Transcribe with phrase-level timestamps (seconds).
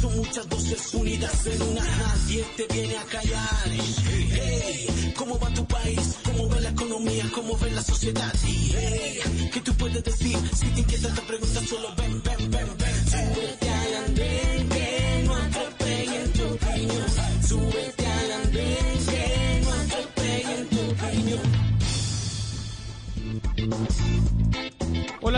[0.00, 3.70] Son muchas voces unidas en una, nadie te viene a callar.
[4.32, 6.16] Hey, ¿cómo va tu país?
[6.24, 7.30] ¿Cómo ve la economía?
[7.32, 8.32] ¿Cómo ve la sociedad?
[9.52, 10.36] ¿qué tú puedes decir?
[10.54, 12.83] Si te inquieta te pregunta solo ven, ven, ven, ven.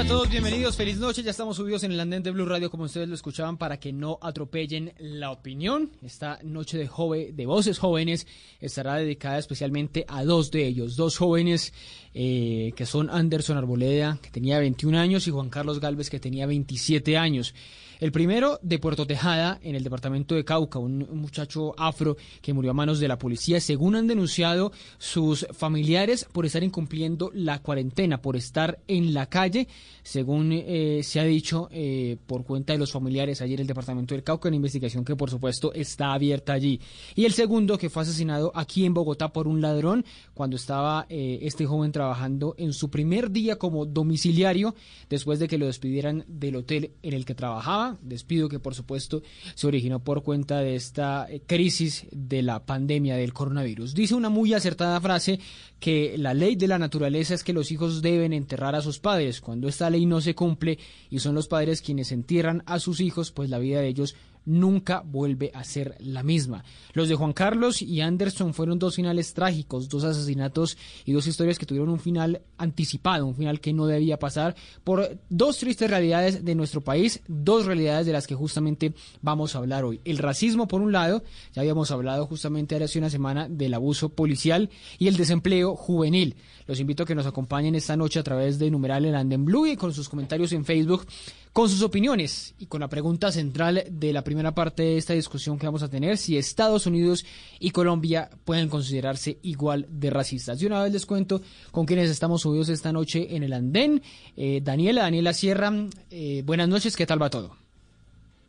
[0.08, 1.22] Todos, bienvenidos, feliz noche.
[1.22, 3.92] Ya estamos subidos en el andén de Blue Radio, como ustedes lo escuchaban, para que
[3.92, 5.90] no atropellen la opinión.
[6.02, 8.26] Esta noche de, joven, de voces jóvenes
[8.60, 11.72] estará dedicada especialmente a dos de ellos, dos jóvenes
[12.14, 16.46] eh, que son Anderson Arboleda, que tenía 21 años, y Juan Carlos Galvez, que tenía
[16.46, 17.54] 27 años.
[17.98, 22.72] El primero de Puerto Tejada, en el departamento de Cauca, un, muchacho afro que murió
[22.72, 28.20] a manos de la policía, según han denunciado sus familiares por estar incumpliendo la cuarentena,
[28.20, 29.66] por estar en la calle,
[30.02, 34.14] según eh, se ha dicho eh, por cuenta de los familiares ayer en el departamento
[34.14, 36.78] del Cauca, una investigación que por supuesto está abierta allí.
[37.14, 41.38] Y el segundo que fue asesinado aquí en Bogotá por un ladrón cuando estaba eh,
[41.42, 44.74] este joven trabajando en su primer día como domiciliario
[45.08, 49.22] después de que lo despidieran del hotel en el que trabajaba despido que por supuesto
[49.54, 53.94] se originó por cuenta de esta eh, crisis de la pandemia del coronavirus.
[53.94, 55.38] Dice una muy acertada frase
[55.78, 59.40] que la ley de la naturaleza es que los hijos deben enterrar a sus padres.
[59.40, 60.78] Cuando esta ley no se cumple
[61.10, 65.02] y son los padres quienes entierran a sus hijos, pues la vida de ellos nunca
[65.04, 66.64] vuelve a ser la misma.
[66.94, 71.58] Los de Juan Carlos y Anderson fueron dos finales trágicos, dos asesinatos y dos historias
[71.58, 76.44] que tuvieron un final anticipado, un final que no debía pasar por dos tristes realidades
[76.44, 80.00] de nuestro país, dos realidades de las que justamente vamos a hablar hoy.
[80.04, 81.22] El racismo, por un lado,
[81.52, 86.36] ya habíamos hablado justamente hace una semana del abuso policial y el desempleo juvenil.
[86.66, 89.66] Los invito a que nos acompañen esta noche a través de numeral el Anden Blue
[89.66, 91.06] y con sus comentarios en Facebook
[91.56, 95.58] con sus opiniones y con la pregunta central de la primera parte de esta discusión
[95.58, 97.24] que vamos a tener, si Estados Unidos
[97.58, 100.60] y Colombia pueden considerarse igual de racistas.
[100.60, 101.40] De una vez les cuento
[101.70, 104.02] con quienes estamos subidos esta noche en el andén.
[104.36, 105.72] Eh, Daniela, Daniela Sierra,
[106.10, 107.56] eh, buenas noches, ¿qué tal va todo?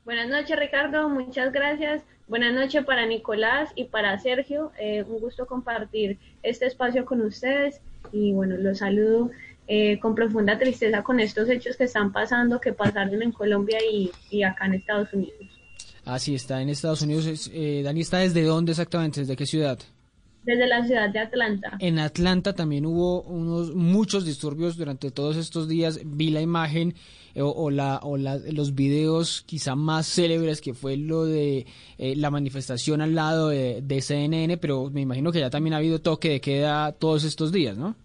[0.03, 2.03] Buenas noches Ricardo, muchas gracias.
[2.28, 4.73] Buenas noches para Nicolás y para Sergio.
[4.78, 7.79] Eh, un gusto compartir este espacio con ustedes
[8.12, 9.31] y bueno, los saludo
[9.69, 14.41] eh, con profunda tristeza con estos hechos que están pasando, que pasaron en Colombia y,
[14.41, 15.35] acá en Estados Unidos.
[16.05, 17.51] Así está, en Estados Unidos.
[17.53, 19.19] Eh, Dani, ¿está desde dónde exactamente?
[19.19, 19.78] ¿Desde qué ciudad?
[20.44, 21.75] Desde la ciudad de Atlanta.
[21.79, 25.99] En Atlanta también hubo unos muchos disturbios durante todos estos días.
[26.05, 26.95] Vi la imagen
[27.35, 31.66] eh, o, la, o los videos quizá más célebres que fue lo de
[31.97, 35.99] la manifestación al lado de, de CNN, pero me imagino que ya también ha habido
[35.99, 37.97] toque de queda todos estos días, ¿no?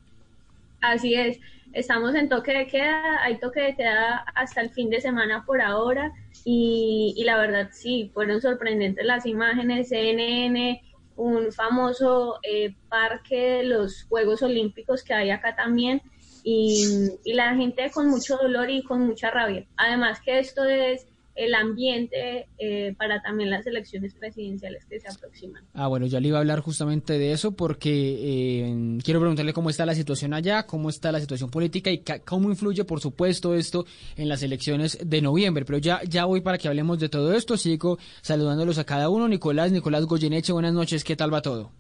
[0.82, 1.38] Así es,
[1.72, 5.60] estamos en toque de queda, hay toque de queda hasta el fin de semana por
[5.62, 6.12] ahora
[6.44, 10.82] y, la verdad sí, fueron sorprendentes las imágenes, CNN,
[11.14, 16.02] un famoso eh, parque de los Juegos Olímpicos que hay acá también
[16.42, 19.64] y, y la gente con mucho dolor y con mucha rabia.
[19.76, 25.64] Además que esto es el ambiente eh, para también las elecciones presidenciales que se aproximan.
[25.72, 29.70] Ah, bueno, ya le iba a hablar justamente de eso porque eh, quiero preguntarle cómo
[29.70, 33.86] está la situación allá, cómo está la situación política y cómo influye, por supuesto, esto
[34.16, 35.64] en las elecciones de noviembre.
[35.64, 37.56] Pero ya, ya voy para que hablemos de todo esto.
[37.56, 39.28] Sigo saludándolos a cada uno.
[39.28, 41.04] Nicolás, Nicolás Goyeneche, buenas noches.
[41.04, 41.72] ¿Qué tal va todo?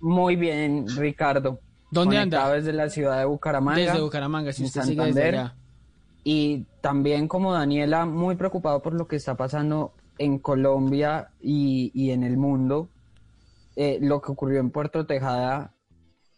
[0.00, 1.60] Muy bien, Ricardo.
[1.90, 2.52] ¿Dónde anda?
[2.52, 3.80] Desde la ciudad de Bucaramanga.
[3.80, 5.56] Desde Bucaramanga, si usted sigue desde allá.
[6.28, 12.24] Y también como Daniela, muy preocupado por lo que está pasando en Colombia y, en
[12.24, 12.88] el mundo.
[13.76, 15.72] Eh, lo que ocurrió en Puerto Tejada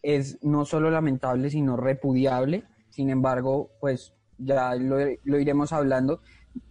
[0.02, 2.64] es no solo lamentable, sino repudiable.
[2.90, 5.00] Sin embargo, pues ya lo,
[5.40, 6.20] iremos hablando.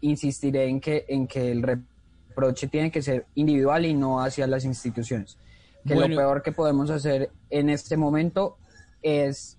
[0.01, 4.63] Insistiré en que, en que el reproche tiene que ser individual y no hacia las
[4.63, 5.39] instituciones.
[5.87, 8.59] Que lo peor que podemos hacer en este momento
[9.01, 9.57] es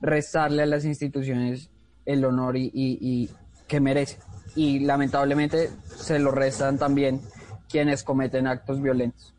[0.00, 1.68] restarle a las instituciones
[2.12, 3.28] el honor y,
[3.68, 4.18] que merece.
[4.56, 7.20] Y lamentablemente se lo restan también
[7.68, 9.32] quienes cometen actos violentos.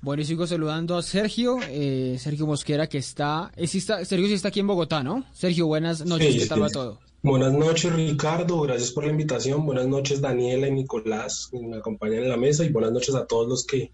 [0.00, 4.48] Bueno, y sigo saludando a Sergio, eh, Sergio Mosquera, que está, eh, Sergio sí está
[4.48, 5.24] aquí en Bogotá, ¿no?
[5.32, 6.98] Sergio, buenas noches, ¿qué tal va todo?
[7.22, 9.64] Buenas noches, Ricardo, gracias por la invitación.
[9.64, 13.26] Buenas noches, Daniela y Nicolás, que me acompañan en la mesa, y buenas noches a
[13.26, 13.92] todos los que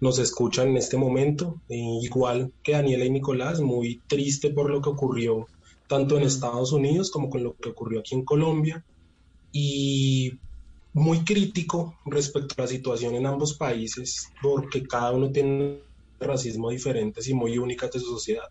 [0.00, 1.60] nos escuchan en este momento.
[1.68, 5.46] Eh, igual que Daniela y Nicolás, muy triste por lo que ocurrió
[5.94, 8.84] tanto en Estados Unidos como con lo que ocurrió aquí en Colombia,
[9.52, 10.32] y
[10.92, 15.78] muy crítico respecto a la situación en ambos países, porque cada uno tiene
[16.18, 18.48] racismo diferentes y muy únicas de su sociedad.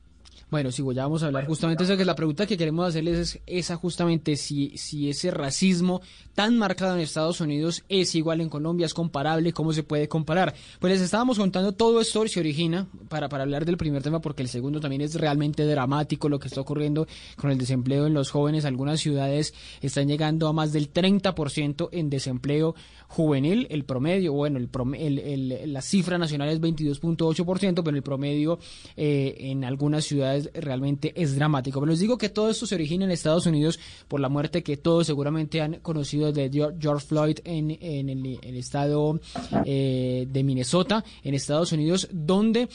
[0.53, 3.41] Bueno, sí, ya vamos a hablar justamente eso, que la pregunta que queremos hacerles es
[3.47, 5.99] esa justamente, si, si ese racismo
[6.35, 10.53] tan marcado en Estados Unidos es igual en Colombia, es comparable, cómo se puede comparar.
[10.79, 14.43] Pues les estábamos contando todo esto se origina, para, para hablar del primer tema, porque
[14.43, 18.29] el segundo también es realmente dramático lo que está ocurriendo con el desempleo en los
[18.29, 18.63] jóvenes.
[18.63, 22.75] Algunas ciudades están llegando a más del 30% en desempleo
[23.13, 28.57] juvenil, el promedio, bueno, el, el, la cifra nacional es 22.8%, pero el promedio
[28.97, 31.79] eh, en algunas ciudades realmente es dramático.
[31.79, 34.77] Pero les digo que todo esto se origina en Estados Unidos por la muerte que
[34.77, 36.49] todos seguramente han conocido de
[36.79, 39.19] George Floyd en, el, estado
[39.63, 42.67] eh, de Minnesota, en Estados Unidos, donde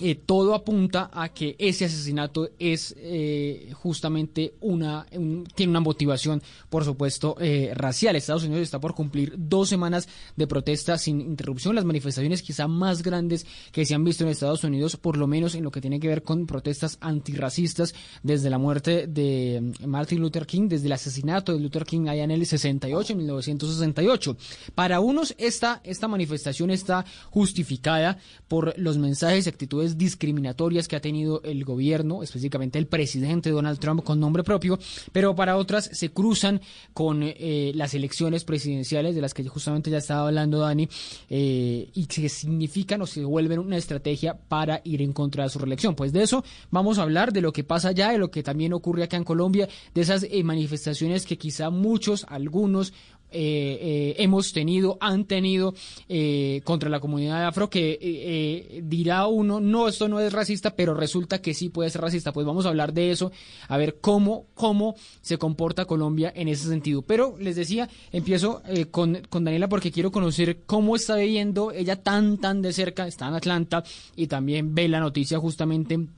[0.00, 5.06] eh, todo apunta a que ese asesinato es eh, justamente una
[5.54, 8.16] tiene una motivación por supuesto eh, racial.
[8.16, 11.74] Estados Unidos está por cumplir dos semanas de protesta sin interrupción.
[11.74, 15.54] Las manifestaciones quizá más grandes que se han visto en Estados Unidos por lo menos
[15.54, 20.46] en lo que tiene que ver con protestas antirracistas desde la muerte de Martin Luther
[20.46, 24.36] King desde el asesinato de Luther King allá en el 68 en 1968
[24.74, 28.18] para unos esta esta manifestación está justificada
[28.48, 33.78] por los mensajes y actitudes discriminatorias que ha tenido el gobierno, específicamente el presidente Donald
[33.78, 34.78] Trump con nombre propio,
[35.12, 36.60] pero para otras se cruzan
[36.92, 40.88] con eh, las elecciones presidenciales de las que justamente ya estaba hablando Dani
[41.28, 45.58] eh, y que significan o se vuelven una estrategia para ir en contra de su
[45.58, 45.94] reelección.
[45.94, 48.72] Pues de eso vamos a hablar, de lo que pasa allá, de lo que también
[48.72, 52.92] ocurre acá en Colombia, de esas eh, manifestaciones que quizá muchos, algunos
[53.32, 55.74] eh, eh, hemos tenido, han tenido
[56.08, 61.40] eh, contra la comunidad afro, que dirá uno, no, esto no es racista, pero resulta
[61.40, 62.32] que sí puede ser racista.
[62.32, 63.32] Pues vamos a hablar de eso,
[63.68, 67.02] a ver cómo, cómo se comporta Colombia en ese sentido.
[67.02, 72.38] Pero les decía, empiezo con, con Daniela porque quiero conocer cómo está viviendo ella tan,
[72.38, 73.84] tan de cerca, está en Atlanta
[74.16, 76.08] y también ve la noticia justamente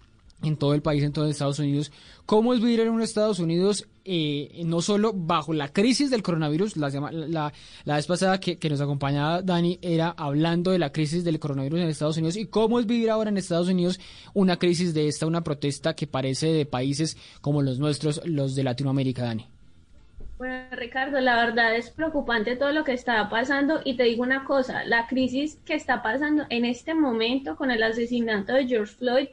[0.43, 1.93] en todo el país, en todo Estados Unidos.
[2.27, 6.77] ¿Cómo es vivir en un Estados Unidos eh, no solo bajo la crisis del coronavirus?
[6.77, 7.53] La, la,
[7.85, 11.81] la vez pasada que, que, nos acompañaba Dani era hablando de la crisis del coronavirus
[11.81, 14.01] en Estados Unidos y cómo es vivir ahora en Estados Unidos
[14.35, 18.65] una crisis de esta, una protesta que parece de países como los nuestros, los de
[18.65, 19.49] Latinoamérica, Dani.
[20.43, 24.45] Bueno, Ricardo, la verdad es preocupante todo lo que está pasando y te digo una
[24.45, 29.29] cosa, la crisis que está pasando en este momento con el asesinato de George Floyd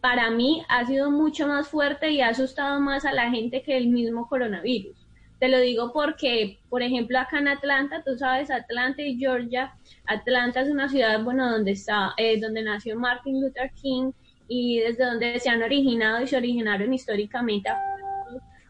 [0.00, 3.76] para mí ha sido mucho más fuerte y ha asustado más a la gente que
[3.76, 4.96] el mismo coronavirus.
[5.38, 9.72] Te lo digo porque, por ejemplo, acá en Atlanta, tú sabes, Atlanta y Georgia,
[10.06, 14.12] Atlanta es una ciudad, bueno, donde está, eh, donde nació Martin Luther King
[14.48, 17.70] y desde donde se han originado y se originaron históricamente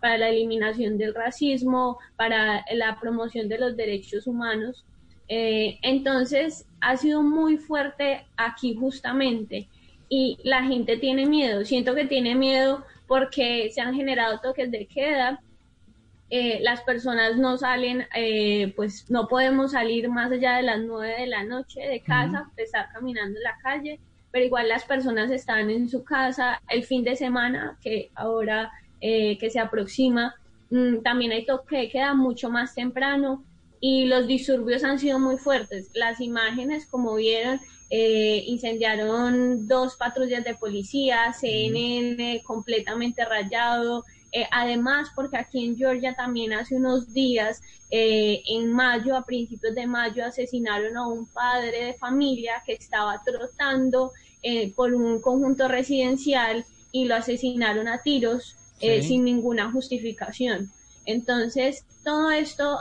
[0.00, 4.84] para la eliminación del racismo, para la promoción de los derechos humanos.
[5.28, 9.68] Eh, entonces, ha sido muy fuerte aquí justamente
[10.10, 11.64] y la gente tiene miedo.
[11.64, 15.40] Siento que tiene miedo porque se han generado toques de queda.
[16.28, 21.14] Eh, las personas no salen, eh, pues no podemos salir más allá de las nueve
[21.20, 25.70] de la noche de casa, estar caminando en la calle, pero igual las personas están
[25.70, 28.70] en su casa el fin de semana, que ahora
[29.00, 30.34] eh, que se aproxima,
[30.70, 33.44] mm, también hay toque de queda mucho más temprano
[33.80, 35.90] y los disturbios han sido muy fuertes.
[35.94, 37.60] Las imágenes, como vieron,
[37.92, 44.04] eh, incendiaron dos patrullas de policía, CNN completamente rayado.
[44.30, 49.74] Eh, además, porque aquí en Georgia también hace unos días, eh, en mayo, a principios
[49.74, 54.12] de mayo, asesinaron a un padre de familia que estaba trotando
[54.74, 58.56] por un conjunto residencial y lo asesinaron a tiros
[59.02, 60.70] sin ninguna justificación.
[61.04, 62.78] Entonces, todo esto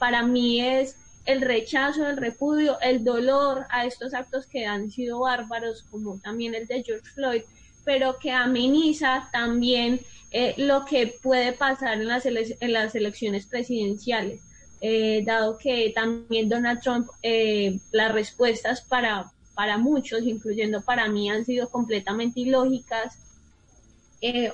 [0.00, 0.96] para mí es
[1.26, 6.54] el rechazo, el repudio, el dolor a estos actos que han sido bárbaros, como también
[6.54, 7.42] el de George Floyd,
[7.84, 14.40] pero que ameniza también eh, lo que puede pasar en las, elecciones presidenciales,
[14.80, 21.28] eh, dado que también Donald Trump, eh, las respuestas para, para muchos, incluyendo para mí,
[21.30, 23.18] han sido completamente ilógicas,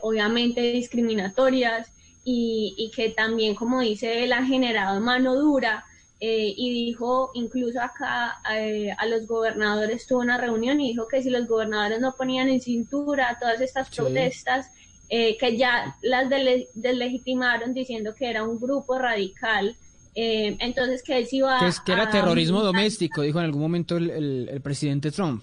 [0.02, 1.88] obviamente discriminatorias,
[2.24, 5.84] y, y que también, como dice él, ha generado mano dura
[6.24, 11.20] eh, y dijo, incluso acá eh, a los gobernadores tuvo una reunión y dijo que
[11.20, 14.70] si los gobernadores no ponían en cintura todas estas protestas,
[15.08, 16.30] eh, que ya las
[16.74, 19.74] deslegitimaron diciendo que era un grupo radical,
[20.14, 23.96] entonces que él sí iba que, es, que era terrorismo doméstico, dijo en algún momento
[23.96, 25.42] el, el, presidente Trump.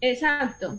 [0.00, 0.78] Exacto,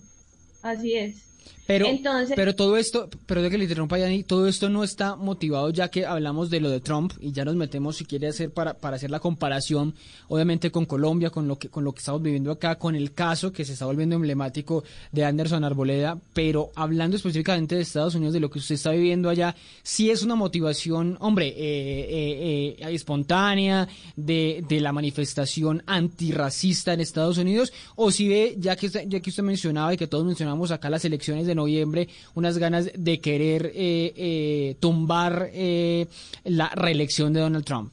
[0.63, 1.23] así es.
[1.67, 1.87] Pero,
[2.35, 5.89] pero todo esto, pero de que le interrumpa, Yanni, todo esto no está motivado ya
[5.89, 8.95] que hablamos de lo de Trump y ya nos metemos, si quiere hacer, para, para
[8.95, 9.93] hacer la comparación,
[10.29, 13.51] obviamente con Colombia, con lo que con lo que estamos viviendo acá, con el caso
[13.51, 18.39] que se está volviendo emblemático de Anderson Arboleda, pero hablando específicamente de Estados Unidos, de
[18.39, 23.87] lo que usted está viviendo allá, sí es una motivación, hombre, eh, eh, eh, espontánea
[24.15, 29.29] de, de la manifestación antirracista en Estados Unidos, o si ve, ya que, ya que
[29.29, 33.71] usted mencionaba y que todos mencionamos acá las elecciones de noviembre unas ganas de querer
[33.75, 36.07] eh, eh, tumbar eh,
[36.43, 37.91] la reelección de Donald Trump?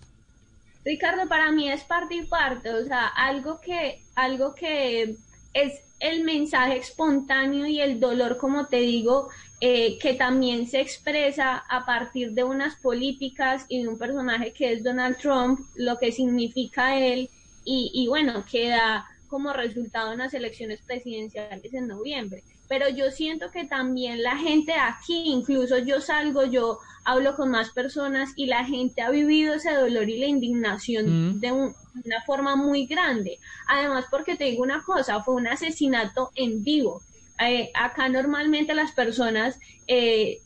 [0.84, 5.16] Ricardo, para mí es parte y parte, o sea, algo que, algo que
[5.54, 9.28] es el mensaje espontáneo y el dolor, como te digo,
[9.60, 14.84] que también se expresa a partir de unas políticas y de un personaje que es
[14.84, 17.30] Donald Trump, lo que significa él,
[17.64, 23.50] y, y bueno, queda como resultado en las elecciones presidenciales en noviembre pero yo siento
[23.50, 28.64] que también la gente aquí, incluso yo salgo, yo hablo con más personas y la
[28.64, 31.40] gente ha vivido ese dolor y la indignación mm.
[31.40, 33.38] de, una forma muy grande.
[33.68, 37.02] Además, porque te digo una cosa, fue un asesinato en vivo.
[37.38, 40.40] Eh, acá normalmente las personas, eh,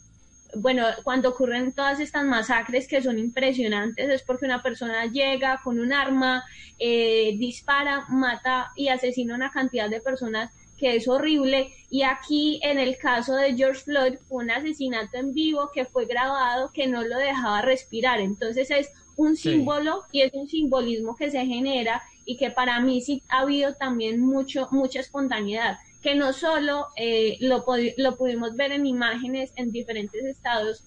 [0.56, 5.78] bueno, cuando ocurren todas estas masacres que son impresionantes, es porque una persona llega con
[5.78, 6.44] un arma,
[6.78, 11.72] eh, dispara, mata y asesina una cantidad de personas que es horrible.
[11.90, 16.70] Y aquí en el caso de George Floyd, un asesinato en vivo que fue grabado
[16.72, 18.20] que no lo dejaba respirar.
[18.20, 23.00] Entonces es un símbolo y es un simbolismo que se genera y que para mí
[23.00, 27.64] sí ha habido también mucho, mucha espontaneidad, que no solo eh, lo,
[27.96, 30.84] lo pudimos ver en imágenes en diferentes estados,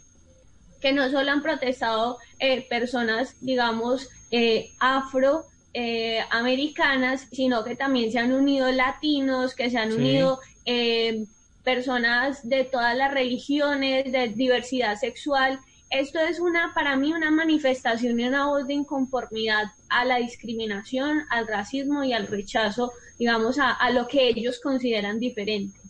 [0.80, 8.12] que no solo han protestado eh, personas, digamos, eh, afro, eh, americanas, sino que también
[8.12, 11.26] se han unido latinos, que se han unido eh,
[11.64, 15.60] personas de todas las religiones, de diversidad sexual.
[15.90, 21.24] Esto es una, para mí, una manifestación y una voz de inconformidad a la discriminación,
[21.30, 25.81] al racismo y al rechazo, digamos, a lo que ellos consideran diferente.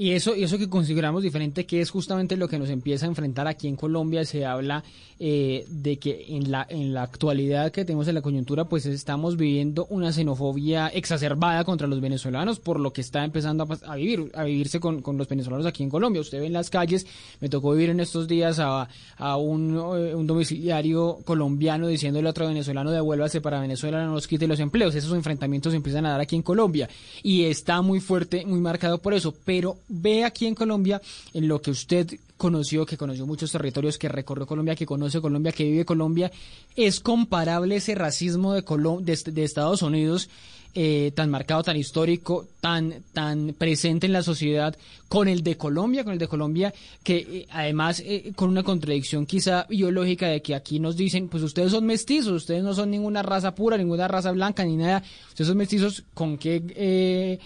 [0.00, 3.46] Y eso, eso que consideramos diferente, que es justamente lo que nos empieza a enfrentar
[3.46, 4.82] aquí en Colombia, se habla
[5.18, 9.36] eh, de que en la, en la actualidad que tenemos en la coyuntura, pues estamos
[9.36, 14.44] viviendo una xenofobia exacerbada contra los venezolanos, por lo que está empezando a, vivir, a
[14.44, 16.22] vivirse con, con, los venezolanos aquí en Colombia.
[16.22, 17.06] Usted ve en las calles,
[17.40, 18.88] me tocó vivir en estos días a,
[19.18, 24.26] a un, eh, un, domiciliario colombiano diciéndole a otro venezolano, devuélvase para Venezuela, no nos
[24.26, 24.94] quite los empleos.
[24.94, 26.88] Esos enfrentamientos se empiezan a dar aquí en Colombia.
[27.22, 31.02] Y está muy fuerte, muy marcado por eso, pero ve aquí en Colombia,
[31.34, 35.52] en lo que usted conoció, que conoció muchos territorios, que recorrió Colombia, que conoce Colombia,
[35.52, 36.32] que vive Colombia,
[36.76, 38.62] ¿es comparable ese racismo de,
[39.02, 40.30] de Estados Unidos
[40.72, 44.76] eh, tan marcado, tan histórico, tan, tan presente en la sociedad
[45.08, 46.72] con el de Colombia, con el de Colombia,
[47.02, 51.42] que eh, además eh, con una contradicción quizá biológica de que aquí nos dicen, pues
[51.42, 55.48] ustedes son mestizos, ustedes no son ninguna raza pura, ninguna raza blanca, ni nada, ustedes
[55.48, 57.40] son mestizos, ¿con qué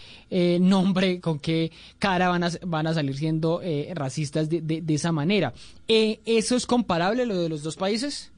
[0.61, 3.63] nombre, con qué cara van a, van a salir siendo
[3.95, 5.55] racistas de, de, de, esa manera?
[5.89, 8.34] ¿Eso es comparable lo de los dos países?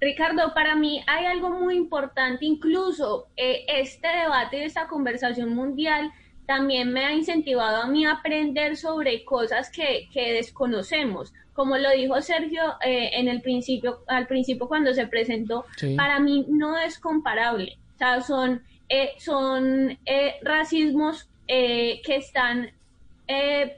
[0.00, 6.12] Ricardo, para mí hay algo muy importante, incluso eh, este debate y esta conversación mundial
[6.46, 11.32] también me ha incentivado a mí a aprender sobre cosas que, desconocemos.
[11.52, 15.64] Como lo dijo Sergio eh, en el principio, al principio cuando se presentó,
[15.96, 17.76] para mí no es comparable.
[17.96, 19.98] O sea, son, eh, son
[20.42, 22.70] racismos que están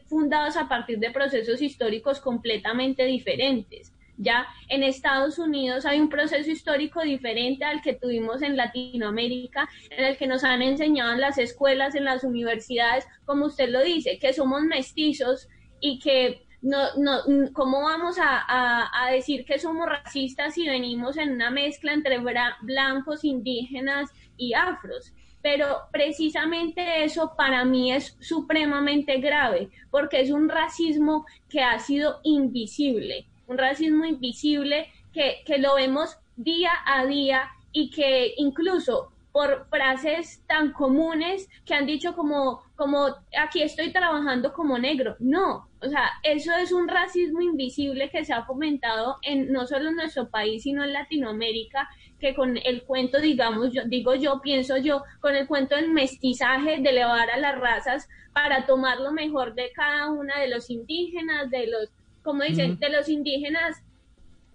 [0.06, 3.92] fundados a partir de procesos históricos completamente diferentes.
[4.22, 10.04] Ya en Estados Unidos hay un proceso histórico diferente al que tuvimos en Latinoamérica, en
[10.04, 14.18] el que nos han enseñado en las escuelas, en las universidades, como usted lo dice,
[14.18, 15.48] que somos mestizos
[15.80, 17.22] y que no, no,
[17.54, 23.24] ¿cómo vamos a, a, decir que somos racistas si venimos en una mezcla entre blancos,
[23.24, 25.14] indígenas y afros?
[25.40, 32.20] Pero precisamente eso para mí es supremamente grave, porque es un racismo que ha sido
[32.22, 39.66] invisible un racismo invisible que, que lo vemos día a día y que incluso por
[39.68, 45.16] frases tan comunes que han dicho como, como aquí estoy trabajando como negro.
[45.20, 49.90] No, o sea, eso es un racismo invisible que se ha fomentado en no solo
[49.90, 51.88] en nuestro país, sino en Latinoamérica,
[52.18, 56.80] que con el cuento, digamos, yo digo yo, pienso yo, con el cuento del mestizaje,
[56.80, 61.50] de elevar a las razas para tomar lo mejor de cada una de los indígenas,
[61.50, 61.88] de los
[62.22, 63.82] como dicen, de los indígenas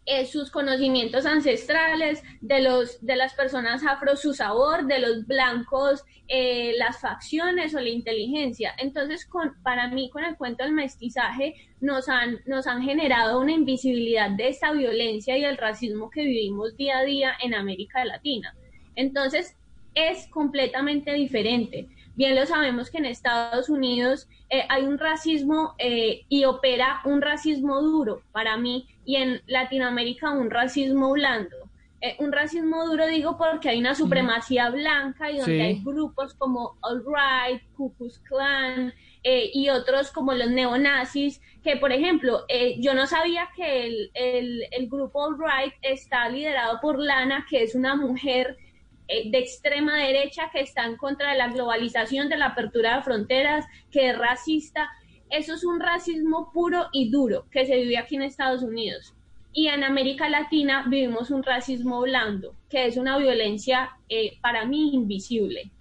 [0.08, 6.04] eh, sus conocimientos ancestrales, de, los, de las personas afro su sabor, de los blancos
[6.28, 8.76] eh, las facciones o la inteligencia.
[8.78, 13.54] Entonces, con, para mí, con el cuento del mestizaje, nos han, nos han generado una
[13.54, 18.56] invisibilidad de esta violencia y el racismo que vivimos día a día en América Latina.
[18.96, 19.56] Entonces,
[19.96, 21.88] es completamente diferente.
[22.16, 27.22] Bien lo sabemos que en Estados Unidos eh, hay un racismo eh, y opera un
[27.22, 31.58] racismo duro para mí y en Latinoamérica un racismo blando.
[32.00, 36.78] Eh, un racismo duro digo porque hay una supremacía blanca y donde hay grupos como
[36.82, 38.94] All Right, Ku Klux Klan
[39.24, 42.46] y otros como los neonazis que por ejemplo
[42.78, 47.64] yo no sabía que el, el, el grupo All Right está liderado por Lana que
[47.64, 48.65] es una mujer eh,
[49.08, 53.66] de extrema derecha que está en contra de la globalización, de la apertura de fronteras,
[53.92, 54.90] que es racista.
[55.30, 59.14] Eso es un racismo puro y duro que se vive aquí en Estados Unidos.
[59.54, 64.94] Y en América Latina vivimos un racismo blando, que es una violencia eh, para mí
[64.94, 65.72] invisible.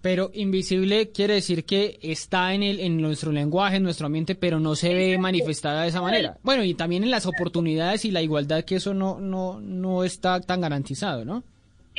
[0.00, 4.58] Pero invisible quiere decir que está en, el, en nuestro lenguaje, en nuestro ambiente, pero
[4.58, 6.38] no se ve manifestada de esa manera.
[6.42, 10.40] Bueno, y también en las oportunidades y la igualdad, que eso no, no, no está
[10.40, 11.44] tan garantizado, ¿no?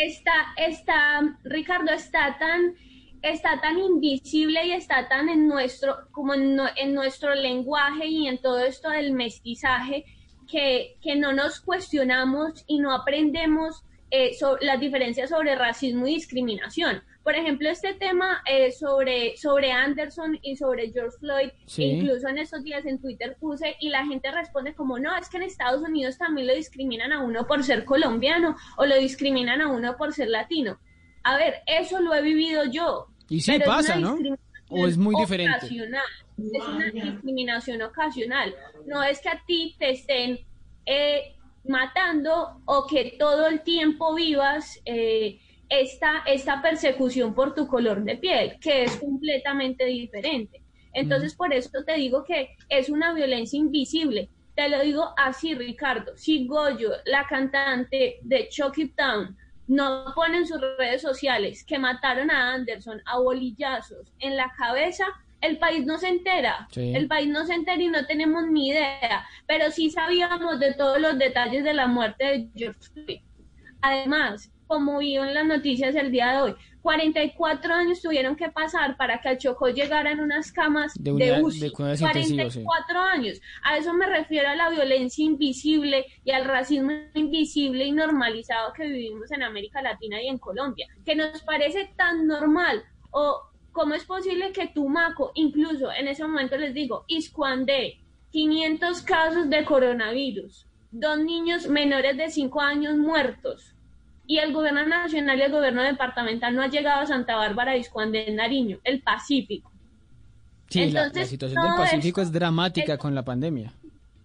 [0.05, 2.75] Está, está, Ricardo, está tan,
[3.22, 6.55] está tan invisible y está tan en nuestro, como en,
[6.93, 10.05] nuestro lenguaje y en todo esto del mestizaje
[10.50, 17.01] que, que no nos cuestionamos y no aprendemos eh, las diferencias sobre racismo y discriminación.
[17.24, 22.63] Por ejemplo, este tema eh, sobre, sobre Anderson y sobre George Floyd, incluso en estos
[22.63, 26.18] días en Twitter puse y la gente responde como, no, es que en Estados Unidos
[26.18, 30.30] también lo discriminan a uno por ser colombiano o lo discriminan a uno por ser
[30.30, 30.80] latino.
[31.24, 33.08] A ver, eso lo he vivido yo.
[33.30, 34.18] Y sí pasa, ¿no?
[34.70, 35.68] O es muy diferente.
[35.68, 38.56] Es una discriminación ocasional.
[38.88, 40.40] No es que a ti te estén
[40.88, 41.36] eh,
[41.66, 44.82] matando o que todo el tiempo vivas...
[44.86, 45.40] Eh,
[45.72, 50.62] esta, esta persecución por tu color de piel, que es completamente diferente.
[50.94, 54.30] Entonces, por eso te digo que es una violencia invisible.
[54.54, 56.12] Te lo digo así, Ricardo.
[56.18, 59.38] Si Goyo, la cantante de Chuck It Down,
[59.68, 65.05] no pone en sus redes sociales que mataron a Anderson a bolillazos en la cabeza,
[65.40, 66.68] el país no se entera.
[66.75, 69.25] El país no se entera y no tenemos ni idea.
[69.48, 73.22] Pero sí sabíamos de todos los detalles de la muerte de George Floyd.
[73.81, 76.55] Además, como vio en las noticias el día de hoy.
[76.81, 81.72] 44 años tuvieron que pasar para que a Chocó llegaran unas camas de, de UCI.
[81.72, 83.42] 44 años.
[83.64, 88.88] A eso me refiero a la violencia invisible y al racismo invisible y normalizado que
[88.88, 92.81] vivimos en América Latina y en Colombia, que nos parece tan normal.
[93.12, 93.42] O
[93.74, 98.00] cómo es posible que Tumaco, incluso en ese momento les digo, Iscuandé,
[98.31, 103.75] 500 casos de coronavirus, dos niños menores de 5 años muertos
[104.31, 108.31] y el gobierno nacional y el gobierno departamental no ha llegado a Santa Bárbara, Iscuandé,
[108.31, 109.70] Nariño, el Pacífico.
[110.70, 113.74] Sí, la, situación del Pacífico es dramática con la pandemia.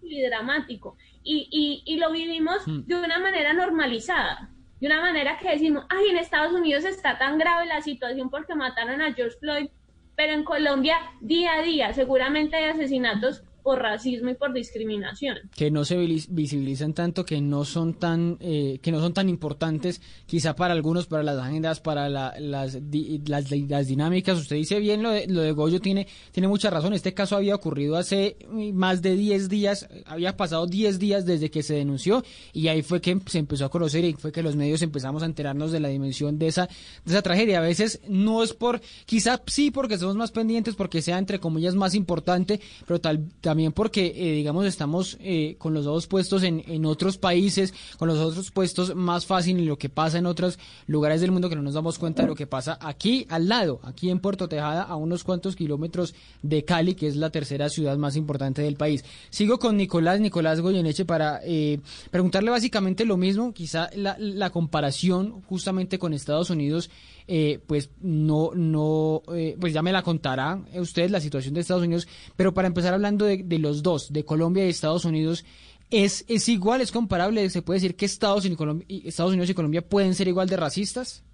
[0.01, 0.95] Y dramático.
[1.25, 2.83] Y, y, lo vivimos mm.
[2.85, 4.49] de una manera normalizada.
[4.79, 8.55] De una manera que decimos, ay, en Estados Unidos está tan grave la situación porque
[8.55, 9.67] mataron a George Floyd,
[10.15, 15.39] pero en Colombia día a día seguramente hay asesinatos por racismo y por discriminación.
[15.53, 20.01] Que no se visibilizan tanto, que no son tan, eh, que no son tan importantes,
[20.25, 22.79] quizá para algunos, para las agendas, para las, las,
[23.27, 24.39] las, dinámicas.
[24.39, 26.93] Usted dice bien, lo de, lo de Goyo tiene, tiene mucha razón.
[26.93, 28.37] Este caso había ocurrido hace
[28.73, 33.01] más de 10 días, había pasado 10 días desde que se denunció y ahí fue
[33.01, 35.89] que se empezó a conocer y fue que los medios empezamos a enterarnos de la
[35.89, 36.67] dimensión de esa,
[37.03, 37.57] de esa tragedia.
[37.57, 41.75] A veces no es por, quizá sí porque somos más pendientes, porque sea entre comillas
[41.75, 46.43] más importante, pero tal, también también porque, eh, digamos, estamos eh, con los ojos puestos
[46.43, 50.27] en, en, otros países, con los otros puestos más fácil en lo que pasa en
[50.27, 53.47] otros lugares del mundo que no nos damos cuenta de lo que pasa aquí al
[53.47, 57.67] lado, aquí en Puerto Tejada, a unos cuantos kilómetros de Cali, que es la tercera
[57.67, 59.03] ciudad más importante del país.
[59.31, 61.79] Sigo con Nicolás, Nicolás Goyeneche, para eh,
[62.11, 66.91] preguntarle básicamente lo mismo, quizá la, la comparación justamente con Estados Unidos
[67.29, 71.83] eh, pues no, no, eh, pues ya me la contará usted la situación de Estados
[71.83, 75.43] Unidos, pero para empezar hablando de, los dos, de Colombia y Estados Unidos,
[75.89, 77.49] ¿es, es igual, es comparable?
[77.49, 81.25] ¿Se puede decir que Estados, Unidos y Colombia pueden ser igual de racistas?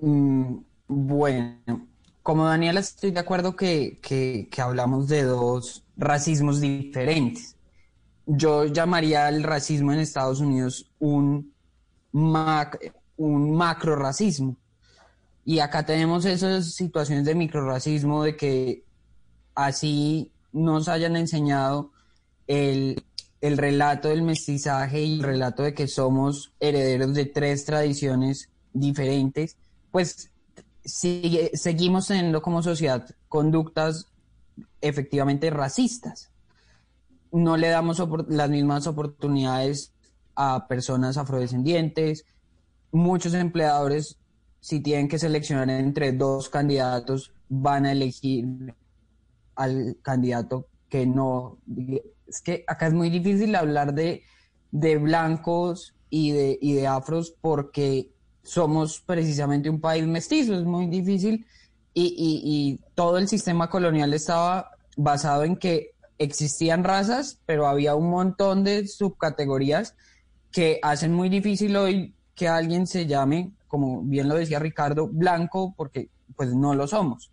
[0.00, 1.88] Mm, bueno,
[2.22, 7.56] como Daniela estoy de acuerdo que, que, hablamos de dos racismos diferentes.
[8.26, 11.52] Yo llamaría al racismo en Estados Unidos un,
[12.12, 14.56] un macro racismo
[15.46, 18.84] y acá tenemos esas situaciones de microracismo, de que
[19.54, 21.92] así nos hayan enseñado
[22.48, 23.04] el,
[23.40, 29.56] el relato del mestizaje y el relato de que somos herederos de tres tradiciones diferentes,
[29.92, 30.32] pues
[30.84, 34.08] sigue, seguimos teniendo como sociedad conductas
[34.80, 36.32] efectivamente racistas.
[37.30, 39.92] No le damos las mismas oportunidades
[40.34, 42.24] a personas afrodescendientes.
[42.90, 44.18] Muchos empleadores,
[44.60, 48.74] si tienen que seleccionar entre dos candidatos, van a elegir
[49.54, 51.58] al candidato que no...
[52.26, 54.22] Es que acá es muy difícil hablar de,
[54.72, 58.10] de blancos y de, y de afros porque
[58.42, 61.46] somos precisamente un país mestizo, es muy difícil.
[61.94, 68.10] Y, y, todo el sistema colonial estaba basado en que existían razas, pero había un
[68.10, 69.94] montón de subcategorías
[70.52, 75.74] que hacen muy difícil hoy que alguien se llame, como bien lo decía Ricardo, blanco,
[75.76, 77.30] porque pues no lo somos.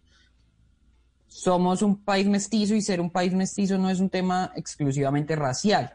[1.28, 5.94] Somos un país mestizo y ser un país mestizo no es un tema exclusivamente racial,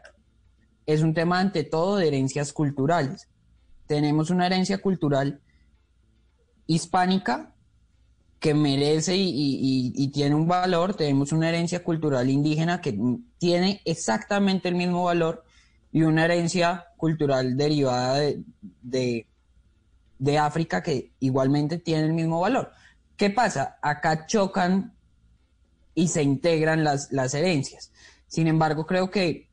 [0.85, 3.27] es un tema ante todo de herencias culturales.
[3.87, 5.41] Tenemos una herencia cultural
[6.67, 7.53] hispánica
[8.39, 12.97] que merece y, tiene un valor, tenemos una herencia cultural indígena que
[13.37, 15.43] tiene exactamente el mismo valor
[15.91, 18.43] y una herencia cultural derivada de,
[18.81, 19.27] de,
[20.37, 22.71] África que igualmente tiene el mismo valor.
[23.15, 23.77] ¿Qué pasa?
[23.81, 24.95] Acá chocan
[25.95, 27.91] y se integran las, las herencias.
[28.27, 29.49] Sin embargo, creo que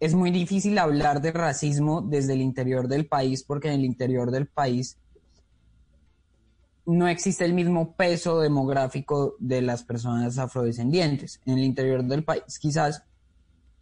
[0.00, 4.30] es muy difícil hablar de racismo desde el interior del país porque en el interior
[4.30, 4.96] del país
[6.86, 11.40] no existe el mismo peso demográfico de las personas afrodescendientes.
[11.44, 13.02] En el interior del país quizás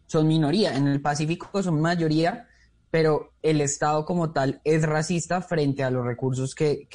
[0.07, 2.47] son minoría, en el Pacífico son mayoría,
[2.89, 6.87] pero el Estado como tal es racista frente a los recursos que,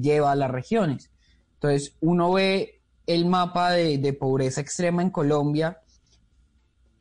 [0.00, 1.10] lleva a las regiones.
[1.54, 5.82] Entonces, uno ve el mapa de, de pobreza extrema en Colombia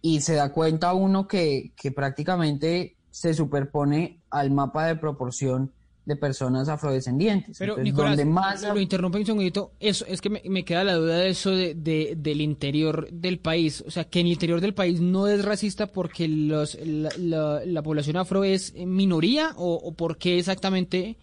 [0.01, 5.73] y se da cuenta uno que, prácticamente se superpone al mapa de proporción
[6.05, 7.57] de personas afrodescendientes.
[7.59, 8.63] Pero Nicolás, más...
[8.63, 12.41] lo interrumpo un segundito, eso, es que me, queda la duda de eso de, del
[12.41, 16.27] interior del país, o sea, que en el interior del país no es racista porque
[16.27, 21.17] los, la, población afro es minoría o, o por qué exactamente...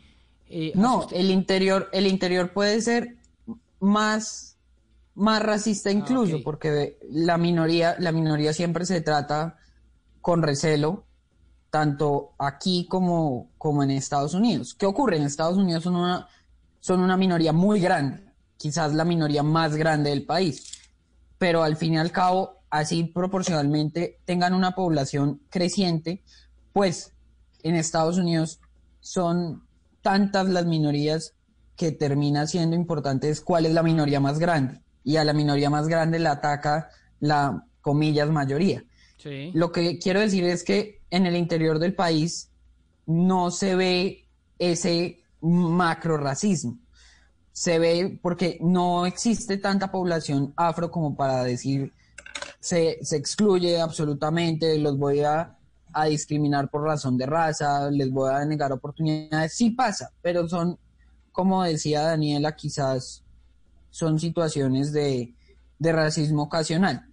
[0.50, 3.16] Eh, no, el interior, el interior puede ser
[3.80, 4.48] más
[5.18, 9.58] más racista ah, incluso, porque la minoría, la minoría siempre se trata
[10.20, 11.04] con recelo,
[11.70, 14.74] tanto aquí como, como en Estados Unidos.
[14.74, 15.16] ¿Qué ocurre?
[15.16, 16.28] En Estados Unidos son una,
[16.80, 20.78] son una minoría muy grande, quizás la minoría más grande del país,
[21.38, 26.22] pero al fin y al cabo, así proporcionalmente tengan una población creciente,
[26.72, 27.12] pues
[27.62, 28.60] en Estados Unidos
[29.00, 29.64] son
[30.02, 31.34] tantas las minorías
[31.76, 35.86] que termina siendo importante cuál es la minoría más grande y a la minoría más
[35.88, 38.84] grande la ataca la, comillas, mayoría.
[39.54, 42.50] Lo que quiero decir es que en el interior del país
[43.06, 44.26] no se ve
[44.58, 46.78] ese macro racismo.
[47.52, 51.92] Se ve porque no existe tanta población afro como para decir
[52.60, 55.56] se, se excluye absolutamente, los voy a,
[55.92, 59.54] a discriminar por razón de raza, les voy a negar oportunidades.
[59.54, 60.78] Sí pasa, pero son,
[61.32, 63.22] como decía Daniela, quizás
[63.90, 65.34] son situaciones de,
[65.80, 67.07] racismo ocasional.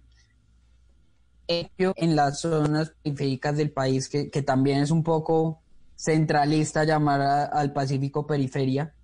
[1.48, 5.60] En las zonas periféricas del país, que, también es un poco
[5.94, 7.20] centralista llamar
[7.52, 8.94] al Pacífico periferia,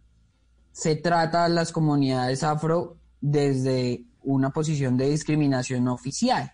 [0.73, 6.53] se trata a las comunidades afro desde una posición de discriminación oficial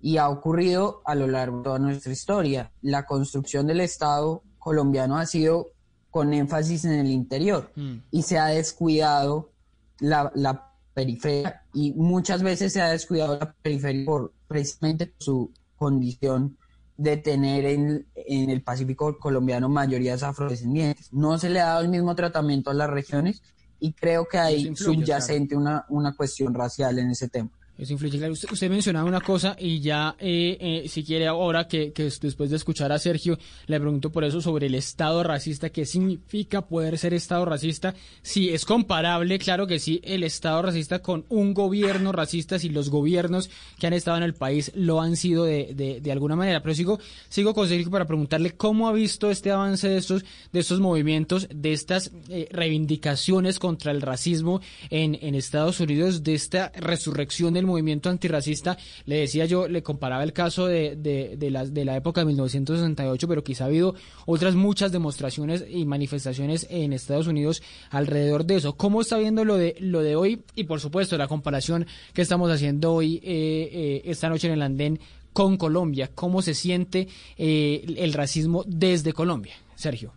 [0.00, 2.72] y ha ocurrido a lo largo de toda nuestra historia.
[2.82, 5.70] La construcción del Estado colombiano ha sido
[6.10, 7.96] con énfasis en el interior mm.
[8.10, 9.50] y se ha descuidado
[9.98, 16.56] la, periferia y muchas veces se ha descuidado la periferia por precisamente su condición
[16.96, 21.12] de tener en, en, el Pacífico colombiano mayorías afrodescendientes.
[21.12, 23.42] No se le ha dado el mismo tratamiento a las regiones
[23.80, 27.50] y creo que hay subyacente una, una cuestión racial en ese tema.
[27.76, 32.48] Claro, usted, mencionaba una cosa y ya, eh, eh, si quiere ahora, que, que, después
[32.48, 35.70] de escuchar a Sergio, le pregunto por eso sobre el Estado racista.
[35.70, 37.92] ¿Qué significa poder ser Estado racista?
[38.22, 42.90] Si es comparable, claro que sí, el Estado racista con un gobierno racista, si los
[42.90, 46.62] gobiernos que han estado en el país lo han sido de, de, de alguna manera.
[46.62, 50.60] Pero sigo, sigo con Sergio para preguntarle cómo ha visto este avance de estos, de
[50.60, 54.60] estos movimientos, de estas eh, reivindicaciones contra el racismo
[54.90, 60.22] en, en Estados Unidos, de esta resurrección del movimiento antirracista, le decía yo, le comparaba
[60.22, 63.94] el caso de, de, la, de la época de 1968, pero quizá ha habido
[64.26, 68.76] otras muchas demostraciones y manifestaciones en Estados Unidos alrededor de eso.
[68.76, 70.42] ¿Cómo está viendo lo de, lo de hoy?
[70.54, 74.62] Y por supuesto, la comparación que estamos haciendo hoy, eh, eh, esta noche en el
[74.62, 75.00] andén,
[75.32, 76.10] con Colombia.
[76.14, 79.54] ¿Cómo se siente eh, el racismo desde Colombia?
[79.74, 80.12] Sergio.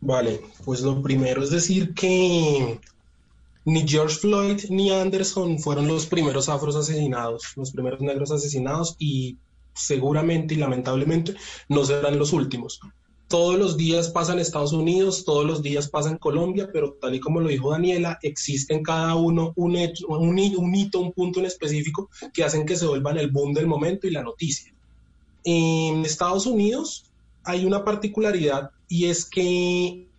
[0.00, 2.80] Vale, pues lo primero es decir que
[3.64, 9.36] ni George Floyd ni Anderson fueron los primeros afros asesinados, los primeros negros asesinados y
[9.74, 11.34] seguramente y lamentablemente
[11.68, 12.80] no serán los últimos.
[13.28, 17.14] Todos los días pasa en Estados Unidos, todos los días pasa en Colombia, pero tal
[17.14, 19.76] y como lo dijo Daniela, existe en cada uno un,
[20.08, 23.68] un, un hito, un punto en específico que hacen que se vuelvan el boom del
[23.68, 24.74] momento y la noticia.
[25.44, 27.04] En Estados Unidos
[27.44, 30.09] hay una particularidad y es que